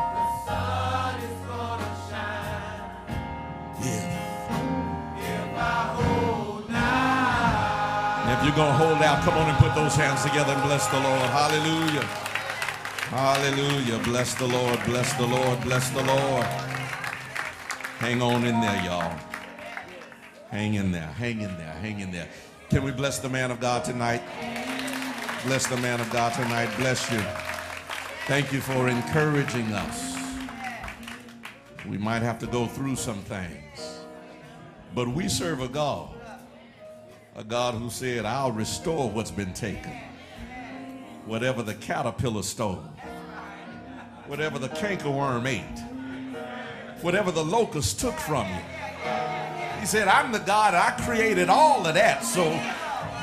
[8.30, 11.00] If you're to hold out, come on and put those hands together and bless the
[11.00, 11.28] Lord.
[11.30, 12.06] Hallelujah.
[13.10, 13.98] Hallelujah.
[14.04, 14.78] Bless the Lord.
[14.84, 15.60] Bless the Lord.
[15.62, 16.44] Bless the Lord.
[17.98, 19.18] Hang on in there, y'all.
[20.50, 21.12] Hang in there.
[21.18, 21.74] Hang in there.
[21.80, 22.28] Hang in there.
[22.70, 24.22] Can we bless the man of God tonight?
[25.44, 26.70] Bless the man of God tonight.
[26.76, 27.20] Bless you.
[28.26, 30.16] Thank you for encouraging us.
[31.88, 33.98] We might have to go through some things,
[34.94, 36.14] but we serve a God,
[37.34, 39.92] a God who said, I'll restore what's been taken.
[41.26, 42.84] Whatever the caterpillar stole,
[44.28, 45.80] whatever the cankerworm ate,
[47.02, 49.10] whatever the locust took from you.
[49.80, 52.44] He said, I'm the God, I created all of that, so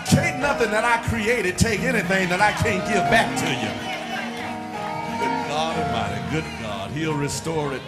[0.09, 3.98] can't nothing that I created take anything that I can't give back to you.
[6.93, 7.81] He'll restore it.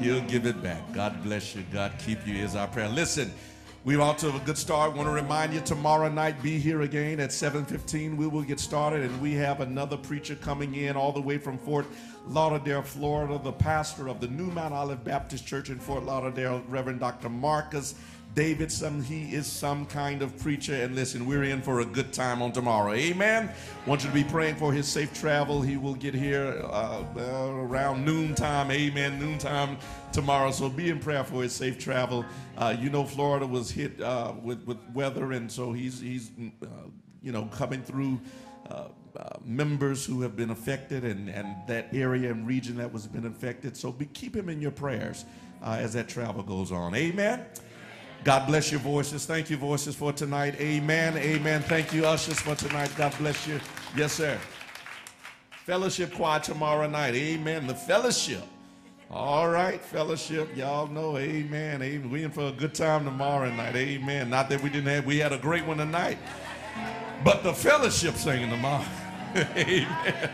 [0.00, 0.80] He'll give it back.
[0.92, 1.64] God bless you.
[1.72, 2.88] God keep you is our prayer.
[2.88, 3.32] Listen,
[3.84, 4.94] we're off to a good start.
[4.94, 8.16] Want to remind you tomorrow night, be here again at 7:15.
[8.16, 11.58] We will get started, and we have another preacher coming in all the way from
[11.58, 11.86] Fort
[12.26, 17.00] Lauderdale, Florida, the pastor of the New Mount Olive Baptist Church in Fort Lauderdale, Reverend
[17.00, 17.28] Dr.
[17.28, 17.94] Marcus
[18.34, 19.02] Davidson.
[19.02, 20.74] He is some kind of preacher.
[20.74, 22.92] And listen, we're in for a good time on tomorrow.
[22.92, 23.50] Amen.
[23.86, 25.62] Want you to be praying for his safe travel.
[25.62, 28.70] He will get here uh, uh, around noontime.
[28.70, 29.18] Amen.
[29.18, 29.78] Noontime
[30.12, 30.50] tomorrow.
[30.50, 32.24] So be in prayer for his safe travel.
[32.56, 36.30] Uh, you know, Florida was hit uh, with, with weather, and so he's, he's
[36.62, 36.66] uh,
[37.22, 38.20] you know, coming through.
[38.70, 43.06] Uh, uh, members who have been affected and, and that area and region that was
[43.06, 43.76] been affected.
[43.76, 45.24] So be, keep him in your prayers
[45.62, 46.96] uh, as that travel goes on.
[46.96, 47.44] Amen.
[48.24, 49.26] God bless your voices.
[49.26, 50.58] Thank you, voices, for tonight.
[50.58, 51.18] Amen.
[51.18, 51.60] Amen.
[51.62, 52.90] Thank you, ushers, for tonight.
[52.96, 53.60] God bless you.
[53.94, 54.38] Yes, sir.
[55.66, 57.14] Fellowship choir tomorrow night.
[57.14, 57.66] Amen.
[57.66, 58.42] The fellowship.
[59.10, 60.56] All right, fellowship.
[60.56, 61.18] Y'all know.
[61.18, 61.82] Amen.
[61.82, 62.10] Amen.
[62.10, 63.76] We in for a good time tomorrow night.
[63.76, 64.30] Amen.
[64.30, 66.16] Not that we didn't have, we had a great one tonight.
[67.22, 68.86] but the fellowship singing tomorrow.
[69.36, 70.30] Amen.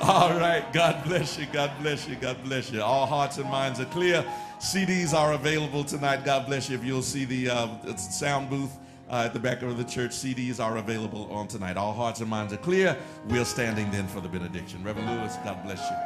[0.00, 0.64] All right.
[0.72, 1.46] God bless you.
[1.52, 2.16] God bless you.
[2.16, 2.82] God bless you.
[2.82, 4.24] All hearts and minds are clear.
[4.58, 6.24] CDs are available tonight.
[6.24, 6.76] God bless you.
[6.76, 8.76] If you'll see the uh, sound booth
[9.08, 11.76] uh, at the back of the church, CDs are available on tonight.
[11.76, 12.96] All hearts and minds are clear.
[13.28, 14.82] We're standing then for the benediction.
[14.82, 15.96] Reverend Lewis, God bless you.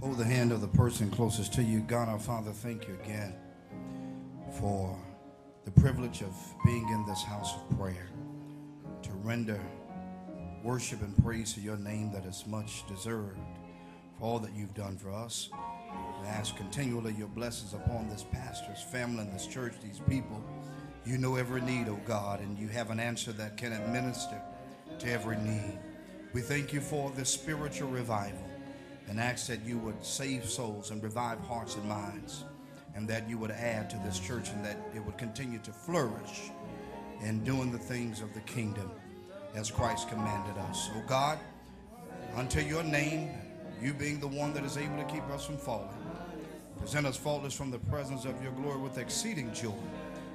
[0.00, 1.80] Hold the hand of the person closest to you.
[1.80, 3.34] God our Father, thank you again
[4.58, 4.98] for
[5.66, 8.08] the privilege of being in this house of prayer
[9.02, 9.60] to render
[10.64, 13.38] worship and praise to your name that is much deserved
[14.22, 15.50] for all that you've done for us.
[16.20, 20.40] We ask continually your blessings upon this pastor's family and this church, these people.
[21.04, 24.40] You know every need, oh God, and you have an answer that can administer
[25.00, 25.76] to every need.
[26.32, 28.48] We thank you for this spiritual revival
[29.08, 32.44] and ask that you would save souls and revive hearts and minds,
[32.94, 36.52] and that you would add to this church and that it would continue to flourish
[37.22, 38.88] in doing the things of the kingdom
[39.56, 40.90] as Christ commanded us.
[40.94, 41.40] Oh God,
[42.36, 43.30] unto your name,
[43.82, 45.88] you being the one that is able to keep us from falling,
[46.78, 49.74] present us faultless from the presence of your glory with exceeding joy.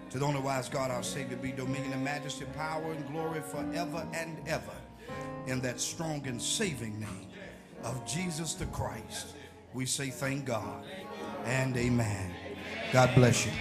[0.10, 4.08] To the only wise God, our Savior, be dominion and majesty, power and glory forever
[4.14, 4.64] and ever.
[5.48, 7.28] In that strong and saving name
[7.84, 9.36] of Jesus the Christ,
[9.74, 10.84] we say thank God
[11.46, 12.34] and amen.
[12.92, 13.52] God bless you.